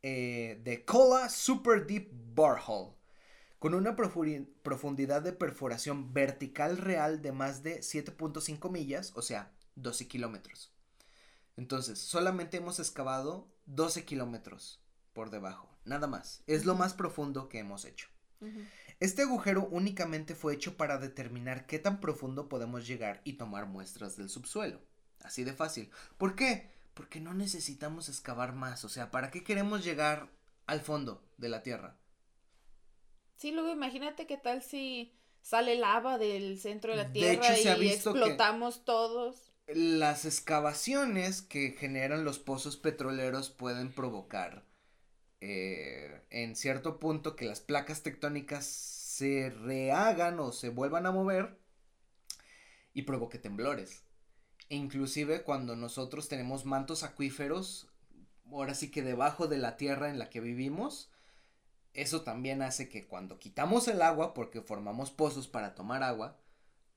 eh, 0.03 0.61
The 0.65 0.85
Kola 0.85 1.29
Super 1.29 1.87
Deep 1.87 2.11
Borehole, 2.35 2.95
con 3.59 3.75
una 3.75 3.95
profundidad 3.95 5.23
de 5.23 5.33
perforación 5.33 6.13
vertical 6.13 6.79
real 6.79 7.21
de 7.23 7.33
más 7.33 7.63
de 7.63 7.81
7.5 7.81 8.71
millas, 8.71 9.13
o 9.17 9.23
sea, 9.23 9.53
12 9.77 10.09
kilómetros. 10.09 10.75
Entonces, 11.57 11.99
solamente 11.99 12.57
hemos 12.57 12.81
excavado 12.81 13.49
12 13.67 14.05
kilómetros 14.05 14.83
por 15.13 15.31
debajo, 15.31 15.75
nada 15.85 16.07
más. 16.07 16.43
Es 16.47 16.65
lo 16.65 16.75
más 16.75 16.95
profundo 16.95 17.49
que 17.49 17.61
hemos 17.61 17.85
hecho. 17.85 18.09
Este 19.01 19.23
agujero 19.23 19.69
únicamente 19.71 20.35
fue 20.35 20.55
hecho 20.55 20.77
para 20.77 20.99
determinar 20.99 21.67
qué 21.67 21.79
tan 21.79 22.01
profundo 22.01 22.49
podemos 22.49 22.87
llegar 22.87 23.21
y 23.25 23.35
tomar 23.35 23.67
muestras 23.67 24.17
del 24.17 24.29
subsuelo. 24.29 24.81
Así 25.23 25.45
de 25.45 25.53
fácil. 25.53 25.91
¿Por 26.19 26.35
qué? 26.35 26.71
Porque 26.95 27.21
no 27.21 27.35
necesitamos 27.35 28.09
excavar 28.09 28.55
más. 28.55 28.85
O 28.85 28.89
sea, 28.89 29.11
¿para 29.11 29.31
qué 29.31 29.43
queremos 29.43 29.85
llegar 29.85 30.29
al 30.67 30.81
fondo 30.81 31.23
de 31.39 31.49
la 31.49 31.63
Tierra? 31.63 31.97
Sí, 33.37 33.53
luego 33.53 33.71
imagínate 33.71 34.27
qué 34.27 34.37
tal 34.37 34.63
si 34.63 35.13
sale 35.43 35.77
lava 35.77 36.19
del 36.19 36.59
centro 36.59 36.93
de 36.93 36.97
la 36.99 37.13
Tierra 37.13 37.59
y 37.59 37.89
explotamos 37.89 38.85
todos 38.85 39.55
las 39.67 40.27
excavaciones 40.27 41.41
que 41.43 41.73
generan 41.73 42.25
los 42.25 42.39
pozos 42.39 42.77
petroleros 42.77 43.51
pueden 43.51 43.93
provocar 43.93 44.65
eh, 45.47 46.23
en 46.31 46.57
cierto 46.57 46.99
punto 46.99 47.37
que 47.37 47.45
las 47.45 47.61
placas 47.61 48.03
tectónicas 48.03 48.65
se 48.65 49.51
rehagan 49.51 50.41
o 50.41 50.53
se 50.53 50.71
vuelvan 50.71 51.05
a 51.05 51.13
mover 51.13 51.59
y 52.95 53.03
provoque 53.03 53.39
temblores. 53.39 54.05
E 54.71 54.77
inclusive 54.77 55.43
cuando 55.43 55.77
nosotros 55.77 56.31
tenemos 56.31 56.65
mantos 56.65 57.03
acuíferos, 57.03 57.89
ahora 58.51 58.75
sí 58.75 58.91
que 58.91 59.03
debajo 59.03 59.47
de 59.47 59.59
la 59.59 59.77
tierra 59.77 60.09
en 60.09 60.19
la 60.19 60.31
que 60.31 60.41
vivimos, 60.41 61.11
eso 61.93 62.23
también 62.23 62.63
hace 62.63 62.89
que 62.89 63.07
cuando 63.07 63.39
quitamos 63.39 63.87
el 63.89 64.01
agua, 64.01 64.33
porque 64.33 64.63
formamos 64.63 65.11
pozos 65.11 65.47
para 65.47 65.75
tomar 65.75 66.03
agua, 66.03 66.39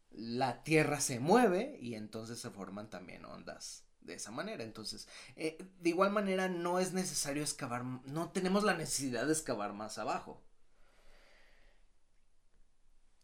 la 0.10 0.64
Tierra 0.64 1.02
se 1.02 1.20
mueve 1.20 1.78
y 1.82 1.96
entonces 1.96 2.40
se 2.40 2.50
forman 2.50 2.90
también 2.90 3.26
ondas 3.26 3.87
de 4.08 4.16
esa 4.16 4.32
manera. 4.32 4.64
Entonces, 4.64 5.08
eh, 5.36 5.58
de 5.80 5.90
igual 5.90 6.12
manera 6.12 6.48
no 6.48 6.80
es 6.80 6.94
necesario 6.94 7.44
excavar, 7.44 7.84
no 7.84 8.32
tenemos 8.32 8.64
la 8.64 8.74
necesidad 8.74 9.28
de 9.28 9.34
excavar 9.34 9.74
más 9.74 9.98
abajo. 10.00 10.42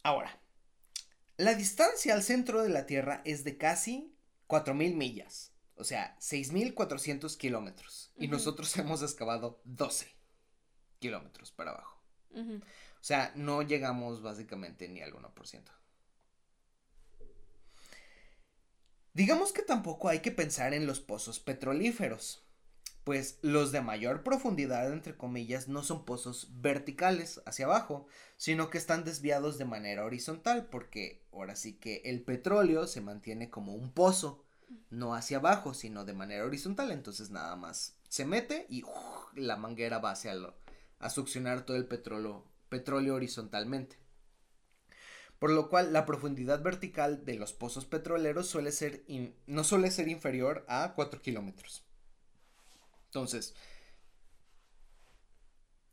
Ahora, 0.03 0.39
la 1.37 1.55
distancia 1.55 2.13
al 2.13 2.21
centro 2.21 2.61
de 2.61 2.69
la 2.69 2.85
Tierra 2.85 3.21
es 3.25 3.43
de 3.43 3.57
casi 3.57 4.13
4.000 4.47 4.95
millas, 4.95 5.53
o 5.75 5.83
sea, 5.83 6.17
6.400 6.19 7.37
kilómetros. 7.37 8.11
Y 8.17 8.27
nosotros 8.27 8.75
hemos 8.77 9.01
excavado 9.01 9.61
12 9.63 10.13
kilómetros 10.99 11.51
para 11.51 11.71
abajo. 11.71 12.03
O 12.35 13.05
sea, 13.05 13.31
no 13.35 13.61
llegamos 13.61 14.21
básicamente 14.21 14.87
ni 14.89 15.01
al 15.01 15.13
1%. 15.13 15.63
Digamos 19.13 19.53
que 19.53 19.61
tampoco 19.61 20.09
hay 20.09 20.21
que 20.21 20.31
pensar 20.31 20.73
en 20.73 20.87
los 20.87 20.99
pozos 20.99 21.39
petrolíferos, 21.39 22.43
pues 23.03 23.37
los 23.43 23.71
de 23.71 23.81
mayor 23.81 24.23
profundidad, 24.23 24.91
entre 24.91 25.15
comillas, 25.15 25.67
no 25.67 25.83
son 25.83 26.03
pozos 26.03 26.47
verticales 26.61 27.39
hacia 27.45 27.65
abajo, 27.65 28.07
sino 28.37 28.71
que 28.71 28.79
están 28.79 29.03
desviados 29.03 29.59
de 29.59 29.65
manera 29.65 30.03
horizontal, 30.03 30.65
porque 30.65 31.27
ahora 31.31 31.55
sí 31.55 31.73
que 31.73 32.01
el 32.05 32.23
petróleo 32.23 32.87
se 32.87 33.01
mantiene 33.01 33.51
como 33.51 33.75
un 33.75 33.91
pozo, 33.91 34.43
no 34.89 35.13
hacia 35.13 35.37
abajo, 35.37 35.75
sino 35.75 36.05
de 36.05 36.13
manera 36.13 36.45
horizontal, 36.45 36.89
entonces 36.89 37.29
nada 37.29 37.55
más 37.55 37.95
se 38.09 38.25
mete 38.25 38.65
y 38.67 38.83
la 39.35 39.57
manguera 39.57 39.99
va 39.99 40.11
hacia 40.11 40.33
lo, 40.33 40.55
a 40.97 41.11
succionar 41.11 41.67
todo 41.67 41.77
el 41.77 41.85
petróleo, 41.85 42.47
petróleo 42.69 43.13
horizontalmente 43.13 44.02
por 45.43 45.51
lo 45.51 45.67
cual 45.67 45.91
la 45.91 46.05
profundidad 46.05 46.63
vertical 46.63 47.25
de 47.25 47.35
los 47.35 47.51
pozos 47.51 47.85
petroleros 47.85 48.47
suele 48.47 48.71
ser 48.71 49.03
no 49.45 49.65
suele 49.65 49.91
ser 49.91 50.07
inferior 50.07 50.63
a 50.69 50.93
4 50.95 51.21
kilómetros. 51.21 51.83
Entonces, 53.07 53.53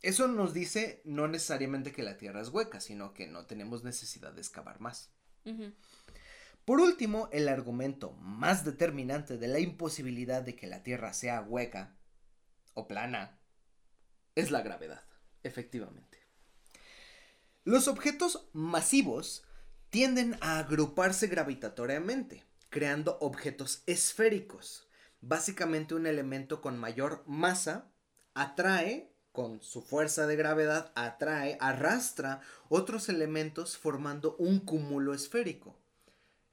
eso 0.02 0.28
nos 0.28 0.54
dice 0.54 1.02
no 1.04 1.26
necesariamente 1.26 1.90
que 1.90 2.04
la 2.04 2.16
Tierra 2.16 2.40
es 2.40 2.50
hueca, 2.50 2.78
sino 2.78 3.12
que 3.12 3.26
no 3.26 3.46
tenemos 3.46 3.82
necesidad 3.82 4.32
de 4.32 4.40
excavar 4.40 4.78
más. 4.78 5.10
Por 6.64 6.78
último, 6.78 7.28
el 7.32 7.48
argumento 7.48 8.12
más 8.20 8.64
determinante 8.64 9.36
de 9.36 9.48
la 9.48 9.58
imposibilidad 9.58 10.42
de 10.42 10.54
que 10.54 10.68
la 10.68 10.84
Tierra 10.84 11.12
sea 11.12 11.42
hueca 11.42 11.96
o 12.74 12.86
plana 12.86 13.40
es 14.36 14.52
la 14.52 14.62
gravedad, 14.62 15.02
efectivamente. 15.42 16.09
Los 17.64 17.88
objetos 17.88 18.48
masivos 18.54 19.44
tienden 19.90 20.38
a 20.40 20.58
agruparse 20.58 21.26
gravitatoriamente, 21.26 22.44
creando 22.70 23.18
objetos 23.20 23.82
esféricos. 23.86 24.88
Básicamente 25.20 25.94
un 25.94 26.06
elemento 26.06 26.62
con 26.62 26.78
mayor 26.78 27.22
masa 27.26 27.92
atrae, 28.32 29.12
con 29.32 29.62
su 29.62 29.82
fuerza 29.82 30.26
de 30.26 30.36
gravedad, 30.36 30.90
atrae, 30.94 31.58
arrastra 31.60 32.40
otros 32.70 33.10
elementos 33.10 33.76
formando 33.76 34.36
un 34.36 34.60
cúmulo 34.60 35.12
esférico. 35.12 35.76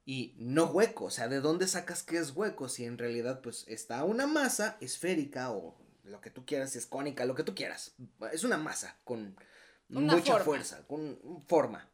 Y 0.03 0.35
no 0.37 0.65
hueco, 0.65 1.05
o 1.05 1.09
sea, 1.09 1.29
¿de 1.29 1.39
dónde 1.39 1.67
sacas 1.67 2.03
que 2.03 2.17
es 2.17 2.31
hueco? 2.31 2.67
Si 2.67 2.83
en 2.83 2.97
realidad 2.97 3.39
pues 3.41 3.63
está 3.69 4.03
una 4.03 4.27
masa 4.27 4.77
esférica 4.81 5.51
o 5.51 5.77
lo 6.03 6.19
que 6.19 6.31
tú 6.31 6.45
quieras, 6.45 6.71
si 6.71 6.79
es 6.79 6.85
cónica, 6.85 7.23
lo 7.25 7.35
que 7.35 7.43
tú 7.43 7.55
quieras. 7.55 7.95
Es 8.33 8.43
una 8.43 8.57
masa 8.57 8.99
con 9.05 9.37
mucha 9.89 10.39
fuerza, 10.39 10.85
con 10.87 11.43
forma 11.47 11.89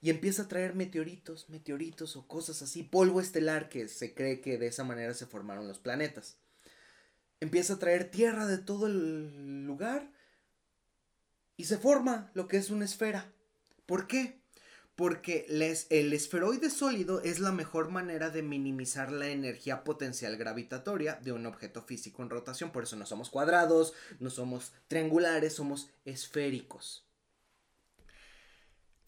y 0.00 0.10
empieza 0.10 0.42
a 0.42 0.48
traer 0.48 0.74
meteoritos, 0.74 1.48
meteoritos 1.48 2.16
o 2.16 2.26
cosas 2.28 2.62
así, 2.62 2.82
polvo 2.82 3.20
estelar 3.20 3.68
que 3.68 3.88
se 3.88 4.14
cree 4.14 4.40
que 4.40 4.58
de 4.58 4.68
esa 4.68 4.84
manera 4.84 5.12
se 5.14 5.26
formaron 5.26 5.66
los 5.66 5.78
planetas. 5.78 6.36
Empieza 7.40 7.74
a 7.74 7.78
traer 7.78 8.10
tierra 8.10 8.46
de 8.46 8.58
todo 8.58 8.86
el 8.86 9.64
lugar 9.64 10.10
y 11.56 11.64
se 11.64 11.78
forma 11.78 12.30
lo 12.34 12.46
que 12.46 12.58
es 12.58 12.70
una 12.70 12.84
esfera. 12.84 13.32
¿Por 13.86 14.06
qué? 14.06 14.40
Porque 14.94 15.46
el 15.48 16.12
esferoide 16.12 16.70
sólido 16.70 17.20
es 17.20 17.38
la 17.38 17.52
mejor 17.52 17.88
manera 17.88 18.30
de 18.30 18.42
minimizar 18.42 19.12
la 19.12 19.28
energía 19.28 19.84
potencial 19.84 20.36
gravitatoria 20.36 21.14
de 21.22 21.32
un 21.32 21.46
objeto 21.46 21.82
físico 21.82 22.22
en 22.22 22.30
rotación. 22.30 22.72
Por 22.72 22.84
eso 22.84 22.96
no 22.96 23.06
somos 23.06 23.30
cuadrados, 23.30 23.94
no 24.18 24.30
somos 24.30 24.72
triangulares, 24.88 25.54
somos 25.54 25.90
esféricos. 26.04 27.07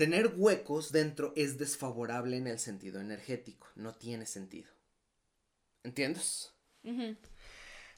Tener 0.01 0.33
huecos 0.35 0.93
dentro 0.93 1.35
es 1.37 1.59
desfavorable 1.59 2.39
en 2.39 2.47
el 2.47 2.59
sentido 2.59 3.03
energético, 3.03 3.67
no 3.75 3.95
tiene 3.95 4.25
sentido. 4.25 4.71
¿Entiendes? 5.83 6.55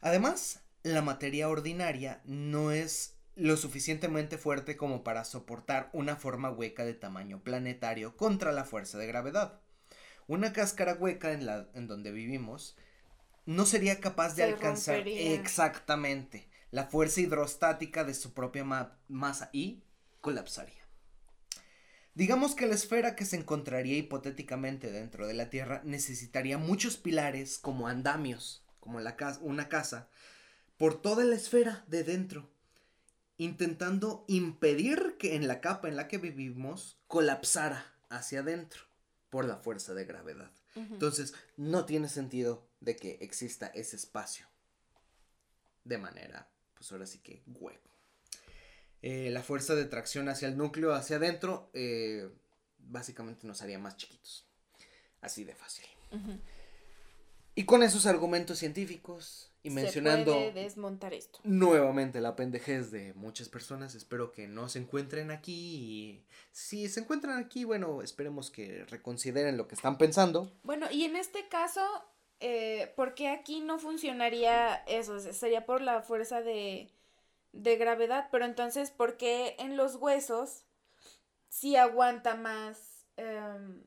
Además, 0.00 0.64
la 0.82 1.00
materia 1.00 1.48
ordinaria 1.48 2.20
no 2.24 2.72
es 2.72 3.20
lo 3.36 3.56
suficientemente 3.56 4.36
fuerte 4.36 4.76
como 4.76 5.04
para 5.04 5.24
soportar 5.24 5.90
una 5.92 6.16
forma 6.16 6.50
hueca 6.50 6.84
de 6.84 6.94
tamaño 6.94 7.44
planetario 7.44 8.16
contra 8.16 8.50
la 8.50 8.64
fuerza 8.64 8.98
de 8.98 9.06
gravedad. 9.06 9.60
Una 10.26 10.52
cáscara 10.52 10.94
hueca 10.94 11.30
en, 11.30 11.46
la, 11.46 11.68
en 11.72 11.86
donde 11.86 12.10
vivimos 12.10 12.76
no 13.46 13.64
sería 13.64 14.00
capaz 14.00 14.34
de 14.34 14.42
alcanzar 14.42 15.06
exactamente 15.06 16.48
la 16.72 16.86
fuerza 16.86 17.20
hidrostática 17.20 18.02
de 18.02 18.14
su 18.14 18.34
propia 18.34 18.64
masa 19.06 19.50
y 19.52 19.84
colapsaría. 20.20 20.81
Digamos 22.14 22.54
que 22.54 22.66
la 22.66 22.74
esfera 22.74 23.16
que 23.16 23.24
se 23.24 23.36
encontraría 23.36 23.96
hipotéticamente 23.96 24.90
dentro 24.90 25.26
de 25.26 25.34
la 25.34 25.48
Tierra 25.48 25.80
necesitaría 25.84 26.58
muchos 26.58 26.98
pilares 26.98 27.58
como 27.58 27.88
andamios, 27.88 28.62
como 28.80 29.00
la 29.00 29.16
una 29.40 29.68
casa, 29.68 30.08
por 30.76 31.00
toda 31.00 31.24
la 31.24 31.36
esfera 31.36 31.84
de 31.86 32.04
dentro, 32.04 32.50
intentando 33.38 34.24
impedir 34.28 35.16
que 35.18 35.36
en 35.36 35.48
la 35.48 35.60
capa 35.60 35.88
en 35.88 35.96
la 35.96 36.06
que 36.06 36.18
vivimos 36.18 36.98
colapsara 37.06 37.94
hacia 38.10 38.40
adentro 38.40 38.82
por 39.30 39.46
la 39.46 39.56
fuerza 39.56 39.94
de 39.94 40.04
gravedad. 40.04 40.50
Entonces, 40.74 41.34
no 41.56 41.86
tiene 41.86 42.08
sentido 42.08 42.66
de 42.80 42.96
que 42.96 43.18
exista 43.20 43.66
ese 43.68 43.96
espacio 43.96 44.46
de 45.84 45.98
manera, 45.98 46.50
pues 46.74 46.92
ahora 46.92 47.06
sí 47.06 47.18
que 47.18 47.42
hueco. 47.46 47.91
Eh, 49.02 49.30
la 49.30 49.42
fuerza 49.42 49.74
de 49.74 49.84
tracción 49.84 50.28
hacia 50.28 50.48
el 50.48 50.56
núcleo, 50.56 50.94
hacia 50.94 51.16
adentro, 51.16 51.70
eh, 51.74 52.30
básicamente 52.78 53.46
nos 53.46 53.60
haría 53.60 53.78
más 53.78 53.96
chiquitos. 53.96 54.46
Así 55.20 55.44
de 55.44 55.54
fácil. 55.54 55.86
Y 57.54 57.64
con 57.64 57.82
esos 57.82 58.06
argumentos 58.06 58.58
científicos 58.58 59.52
y 59.62 59.70
mencionando 59.70 60.34
puede 60.34 60.52
desmontar 60.52 61.14
esto. 61.14 61.38
nuevamente 61.44 62.20
la 62.20 62.34
pendejez 62.34 62.90
de 62.90 63.12
muchas 63.14 63.48
personas, 63.48 63.94
espero 63.94 64.32
que 64.32 64.48
no 64.48 64.68
se 64.68 64.78
encuentren 64.80 65.30
aquí 65.30 65.52
y 65.52 66.24
si 66.50 66.88
se 66.88 67.00
encuentran 67.00 67.38
aquí, 67.38 67.64
bueno, 67.64 68.02
esperemos 68.02 68.50
que 68.50 68.84
reconsideren 68.86 69.56
lo 69.56 69.68
que 69.68 69.74
están 69.74 69.98
pensando. 69.98 70.50
Bueno, 70.62 70.90
y 70.90 71.04
en 71.04 71.16
este 71.16 71.48
caso, 71.48 71.82
eh, 72.40 72.92
¿por 72.96 73.14
qué 73.14 73.28
aquí 73.28 73.60
no 73.60 73.78
funcionaría 73.78 74.76
eso? 74.86 75.20
Sería 75.20 75.64
por 75.66 75.80
la 75.82 76.02
fuerza 76.02 76.40
de 76.40 76.90
de 77.52 77.76
gravedad, 77.76 78.28
pero 78.32 78.44
entonces, 78.44 78.90
¿por 78.90 79.16
qué 79.16 79.56
en 79.58 79.76
los 79.76 79.96
huesos 79.96 80.64
si 81.48 81.76
aguanta 81.76 82.34
más 82.34 83.06
em, 83.16 83.84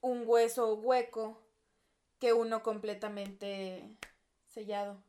un 0.00 0.22
hueso 0.26 0.74
hueco 0.76 1.42
que 2.20 2.32
uno 2.32 2.62
completamente 2.62 3.84
sellado? 4.46 5.02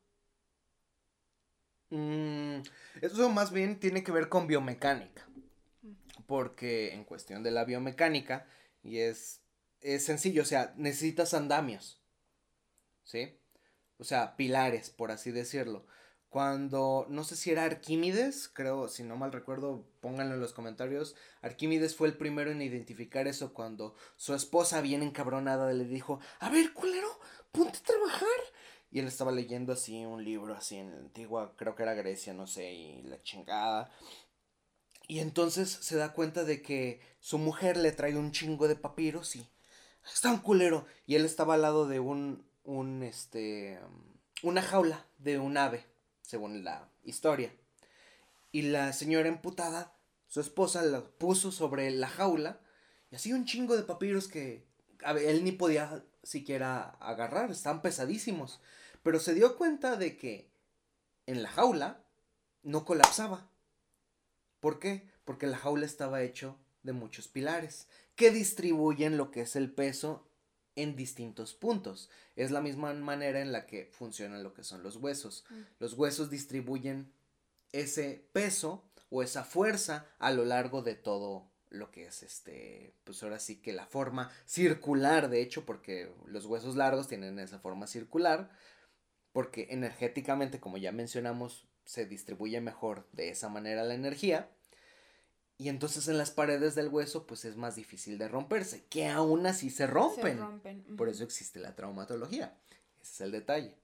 Mm, 1.92 2.62
eso 3.02 3.30
más 3.30 3.52
bien 3.52 3.80
tiene 3.80 4.04
que 4.04 4.12
ver 4.12 4.30
con 4.30 4.48
biomecánica. 4.48 5.28
Porque 6.28 6.94
en 6.94 7.04
cuestión 7.06 7.42
de 7.42 7.52
la 7.52 7.66
biomecánica, 7.66 8.48
y 8.84 9.00
es, 9.00 9.42
es 9.82 10.06
sencillo, 10.06 10.44
o 10.44 10.46
sea, 10.46 10.74
necesitas 10.76 11.34
andamios. 11.34 12.02
¿Sí? 13.04 13.40
O 13.98 14.04
sea, 14.04 14.36
pilares, 14.36 14.92
por 14.92 15.12
así 15.12 15.32
decirlo 15.32 15.86
cuando, 16.30 17.08
no 17.10 17.24
sé 17.24 17.36
si 17.36 17.50
era 17.50 17.64
Arquímedes, 17.64 18.48
creo, 18.50 18.88
si 18.88 19.02
no 19.04 19.18
mal 19.18 19.32
recuerdo, 19.32 19.84
pónganlo 20.00 20.36
en 20.36 20.42
los 20.42 20.54
comentarios, 20.54 21.16
Arquímedes 21.42 21.96
fue 21.96 22.08
el 22.08 22.18
primero 22.18 22.52
en 22.52 22.62
identificar 22.62 23.28
eso 23.28 23.52
cuando 23.52 23.96
su 24.16 24.36
esposa 24.36 24.82
bien 24.82 25.02
encabronada 25.02 25.74
le 25.74 25.86
dijo, 25.86 26.20
a 26.40 26.50
ver, 26.50 26.72
culero, 26.74 27.10
ponte 27.52 27.80
a 27.80 27.84
trabajar. 27.84 28.28
Y 28.92 29.00
él 29.00 29.08
estaba 29.08 29.32
leyendo 29.32 29.74
así 29.74 30.06
un 30.06 30.24
libro 30.24 30.56
así 30.56 30.78
en 30.78 30.92
la 30.92 30.98
antigua, 30.98 31.54
creo 31.56 31.76
que 31.76 31.84
era 31.84 31.94
Grecia, 31.96 32.34
no 32.34 32.46
sé, 32.46 32.74
y 32.74 33.02
la 33.04 33.22
chingada. 33.24 33.92
Y 35.08 35.20
entonces 35.20 35.70
se 35.70 35.96
da 35.96 36.14
cuenta 36.14 36.44
de 36.44 36.62
que 36.62 37.02
su 37.20 37.40
mujer 37.40 37.78
le 37.78 37.92
trae 37.92 38.16
un 38.16 38.32
chingo 38.32 38.68
de 38.68 38.76
papiros 38.76 39.36
y 39.36 39.48
está 40.14 40.32
un 40.32 40.40
culero. 40.40 40.86
Y 41.08 41.16
él 41.16 41.26
estaba 41.26 41.56
al 41.56 41.64
lado 41.64 41.88
de 41.88 42.00
un, 42.00 42.46
un, 42.64 43.02
este, 43.02 43.80
una 44.44 44.62
jaula 44.62 45.06
de 45.18 45.40
un 45.40 45.58
ave 45.58 45.86
según 46.30 46.64
la 46.64 46.88
historia. 47.04 47.52
Y 48.52 48.62
la 48.62 48.94
señora 48.94 49.28
emputada, 49.28 49.96
su 50.28 50.42
esposa, 50.42 50.84
la 50.84 51.02
puso 51.02 51.52
sobre 51.52 51.90
la 51.90 52.08
jaula 52.08 52.62
y 53.10 53.16
así 53.16 53.34
un 53.34 53.46
chingo 53.46 53.76
de 53.76 53.82
papiros 53.82 54.28
que 54.28 54.64
él 55.26 55.44
ni 55.44 55.52
podía 55.52 56.06
siquiera 56.22 56.92
agarrar, 57.00 57.50
estaban 57.50 57.82
pesadísimos. 57.82 58.62
Pero 59.02 59.20
se 59.20 59.34
dio 59.34 59.58
cuenta 59.58 59.96
de 59.96 60.18
que 60.18 60.52
en 61.26 61.42
la 61.42 61.50
jaula 61.50 62.04
no 62.62 62.86
colapsaba. 62.86 63.50
¿Por 64.60 64.78
qué? 64.78 65.10
Porque 65.26 65.48
la 65.48 65.58
jaula 65.58 65.88
estaba 65.88 66.22
hecho 66.22 66.60
de 66.84 66.94
muchos 66.94 67.28
pilares 67.28 67.88
que 68.16 68.30
distribuyen 68.30 69.18
lo 69.18 69.32
que 69.32 69.42
es 69.42 69.56
el 69.56 69.72
peso 69.72 70.29
en 70.82 70.96
distintos 70.96 71.54
puntos. 71.54 72.10
Es 72.36 72.52
la 72.52 72.62
misma 72.62 72.94
manera 72.94 73.42
en 73.42 73.52
la 73.52 73.66
que 73.66 73.90
funcionan 73.92 74.44
lo 74.44 74.54
que 74.54 74.64
son 74.64 74.84
los 74.84 74.98
huesos. 74.98 75.46
Mm. 75.50 75.62
Los 75.80 75.94
huesos 75.94 76.30
distribuyen 76.30 77.12
ese 77.72 78.28
peso 78.34 78.84
o 79.10 79.24
esa 79.24 79.44
fuerza 79.44 80.06
a 80.20 80.32
lo 80.32 80.46
largo 80.46 80.82
de 80.82 80.96
todo 80.96 81.50
lo 81.70 81.92
que 81.92 82.08
es 82.08 82.24
este, 82.24 82.96
pues 83.04 83.22
ahora 83.22 83.40
sí 83.40 83.58
que 83.62 83.74
la 83.74 83.86
forma 83.86 84.32
circular, 84.46 85.30
de 85.30 85.42
hecho, 85.42 85.66
porque 85.66 86.12
los 86.26 86.46
huesos 86.46 86.76
largos 86.76 87.08
tienen 87.08 87.38
esa 87.40 87.60
forma 87.60 87.86
circular, 87.86 88.50
porque 89.32 89.68
energéticamente, 89.70 90.60
como 90.60 90.78
ya 90.78 90.92
mencionamos, 90.92 91.68
se 91.86 92.06
distribuye 92.06 92.60
mejor 92.62 93.08
de 93.12 93.30
esa 93.30 93.50
manera 93.50 93.84
la 93.84 93.94
energía. 93.94 94.50
Y 95.60 95.68
entonces 95.68 96.08
en 96.08 96.18
las 96.18 96.32
paredes 96.32 96.74
del 96.74 96.88
hueso 96.88 97.28
pues 97.28 97.44
es 97.44 97.58
más 97.58 97.76
difícil 97.76 98.18
de 98.18 98.30
romperse, 98.30 98.86
que 98.90 99.08
aún 99.08 99.46
así 99.46 99.70
se 99.70 99.88
rompen. 99.88 100.40
Por 100.98 101.10
eso 101.10 101.26
existe 101.26 101.60
la 101.60 101.76
traumatología. 101.76 102.58
Ese 103.02 103.12
es 103.12 103.22
el 103.22 103.32
detalle. 103.34 103.76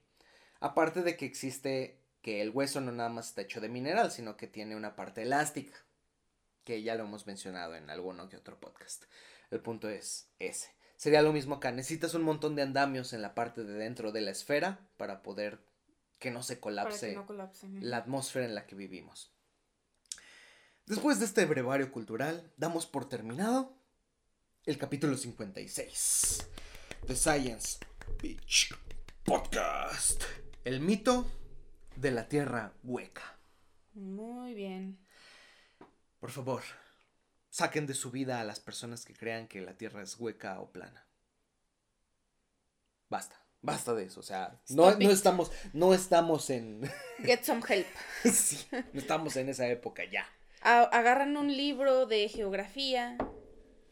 Aparte 0.62 1.04
de 1.04 1.18
que 1.18 1.26
existe 1.26 2.00
que 2.22 2.42
el 2.42 2.52
hueso 2.52 2.80
no 2.80 2.94
nada 2.94 3.10
más 3.10 3.28
está 3.28 3.42
hecho 3.42 3.60
de 3.60 3.68
mineral, 3.68 4.10
sino 4.10 4.38
que 4.38 4.48
tiene 4.48 4.78
una 4.78 4.96
parte 4.96 5.24
elástica, 5.24 5.78
que 6.64 6.82
ya 6.82 6.96
lo 6.96 7.04
hemos 7.04 7.28
mencionado 7.28 7.76
en 7.76 7.90
alguno 7.90 8.30
que 8.30 8.38
otro 8.38 8.58
podcast. 8.58 9.04
El 9.52 9.60
punto 9.60 9.90
es 9.90 10.30
ese. 10.40 10.74
Sería 10.96 11.22
lo 11.22 11.34
mismo 11.34 11.56
acá. 11.56 11.74
Necesitas 11.74 12.14
un 12.14 12.24
montón 12.24 12.56
de 12.56 12.62
andamios 12.62 13.12
en 13.12 13.22
la 13.22 13.36
parte 13.36 13.66
de 13.66 13.74
dentro 13.74 14.14
de 14.14 14.22
la 14.22 14.32
esfera 14.32 14.80
para 14.96 15.22
poder 15.22 15.60
que 16.20 16.32
no 16.32 16.42
se 16.42 16.62
colapse, 16.62 17.20
la 17.82 17.98
atmósfera 17.98 18.46
en 18.46 18.56
la 18.56 18.66
que 18.66 18.76
vivimos. 18.76 19.35
Después 20.86 21.18
de 21.18 21.26
este 21.26 21.46
brevario 21.46 21.92
cultural, 21.92 22.54
damos 22.58 22.86
por 22.86 23.10
terminado 23.10 23.76
el 24.66 24.78
capítulo 24.78 25.18
56 25.18 26.48
de 27.08 27.16
Science 27.16 27.80
Beach 28.22 28.72
Podcast. 29.24 30.22
El 30.64 30.82
mito 30.82 31.26
de 31.96 32.12
la 32.12 32.28
tierra 32.28 32.72
hueca. 32.84 33.36
Muy 33.96 34.54
bien. 34.54 35.00
Por 36.20 36.30
favor, 36.30 36.62
saquen 37.50 37.88
de 37.88 37.96
su 37.96 38.12
vida 38.12 38.40
a 38.40 38.44
las 38.44 38.60
personas 38.60 39.06
que 39.06 39.16
crean 39.16 39.48
que 39.48 39.62
la 39.62 39.74
Tierra 39.78 40.04
es 40.04 40.20
hueca 40.20 40.60
o 40.60 40.72
plana. 40.72 41.08
Basta, 43.10 43.42
basta 43.64 43.96
de 43.96 44.04
eso. 44.04 44.20
O 44.20 44.24
sea, 44.24 44.62
no, 44.70 44.92
estamos, 44.92 45.52
no 45.74 45.96
estamos 45.96 46.52
en. 46.52 46.88
Get 47.24 47.44
some 47.44 47.64
help. 47.68 47.88
sí, 48.32 48.68
no 48.72 49.00
estamos 49.00 49.36
en 49.36 49.50
esa 49.50 49.68
época 49.68 50.04
ya. 50.06 50.28
A- 50.66 50.84
agarran 50.84 51.36
un 51.38 51.56
libro 51.56 52.06
de 52.06 52.28
geografía. 52.30 53.18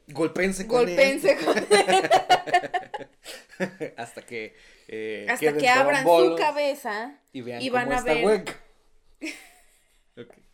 Golpense 0.07 0.67
con 0.67 0.87
él. 0.89 0.95
Golpense 0.95 1.37
con 1.37 1.55
Hasta 3.97 4.21
que. 4.25 4.55
eh, 4.87 5.25
hasta 5.29 5.57
que 5.57 5.69
abran 5.69 6.03
su 6.05 6.35
cabeza. 6.35 7.19
Y 7.31 7.41
vean 7.41 7.61
y 7.61 7.69
cómo 7.69 7.79
van 7.81 7.91
a 7.93 7.97
está 7.97 8.13
ver. 8.13 8.25
hueca. 8.25 8.59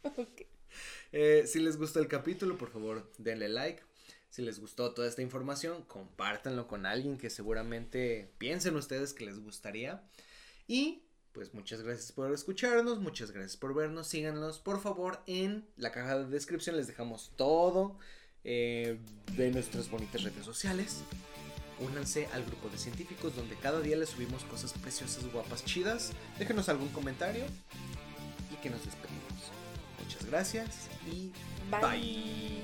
Eh, 1.12 1.46
si 1.48 1.60
les 1.60 1.76
gustó 1.78 2.00
el 2.00 2.08
capítulo, 2.08 2.56
por 2.60 2.70
favor, 2.70 3.12
denle 3.18 3.50
like. 3.50 3.82
Si 4.30 4.44
les 4.44 4.60
gustó 4.60 4.94
toda 4.94 5.08
esta 5.08 5.24
información, 5.24 5.84
compártanlo 5.86 6.68
con 6.68 6.86
alguien 6.86 7.18
que 7.18 7.32
seguramente 7.32 8.32
piensen 8.38 8.76
ustedes 8.76 9.16
que 9.16 9.26
les 9.26 9.40
gustaría. 9.40 10.04
Y 10.68 11.02
pues 11.40 11.54
muchas 11.54 11.82
gracias 11.82 12.12
por 12.12 12.34
escucharnos, 12.34 13.00
muchas 13.00 13.32
gracias 13.32 13.56
por 13.56 13.74
vernos, 13.74 14.08
síganos 14.08 14.60
por 14.60 14.82
favor 14.82 15.22
en 15.26 15.66
la 15.78 15.94
caja 15.94 16.20
de 16.20 16.26
descripción, 16.26 16.76
les 16.76 16.88
dejamos 16.88 17.32
todo 17.38 17.98
eh, 18.44 19.00
de 19.38 19.50
nuestras 19.50 19.90
bonitas 19.90 20.24
redes 20.24 20.44
sociales. 20.44 20.98
Únanse 21.80 22.28
al 22.34 22.44
grupo 22.44 22.68
de 22.68 22.78
científicos 22.78 23.38
donde 23.38 23.56
cada 23.56 23.80
día 23.80 23.96
les 23.96 24.10
subimos 24.10 24.44
cosas 24.44 24.74
preciosas, 24.74 25.32
guapas, 25.32 25.64
chidas. 25.64 26.12
Déjenos 26.38 26.68
algún 26.68 26.90
comentario 26.90 27.46
y 28.52 28.56
que 28.62 28.70
nos 28.70 28.84
despedimos. 28.84 29.24
Muchas 30.04 30.26
gracias 30.26 30.90
y 31.10 31.32
bye. 31.72 32.60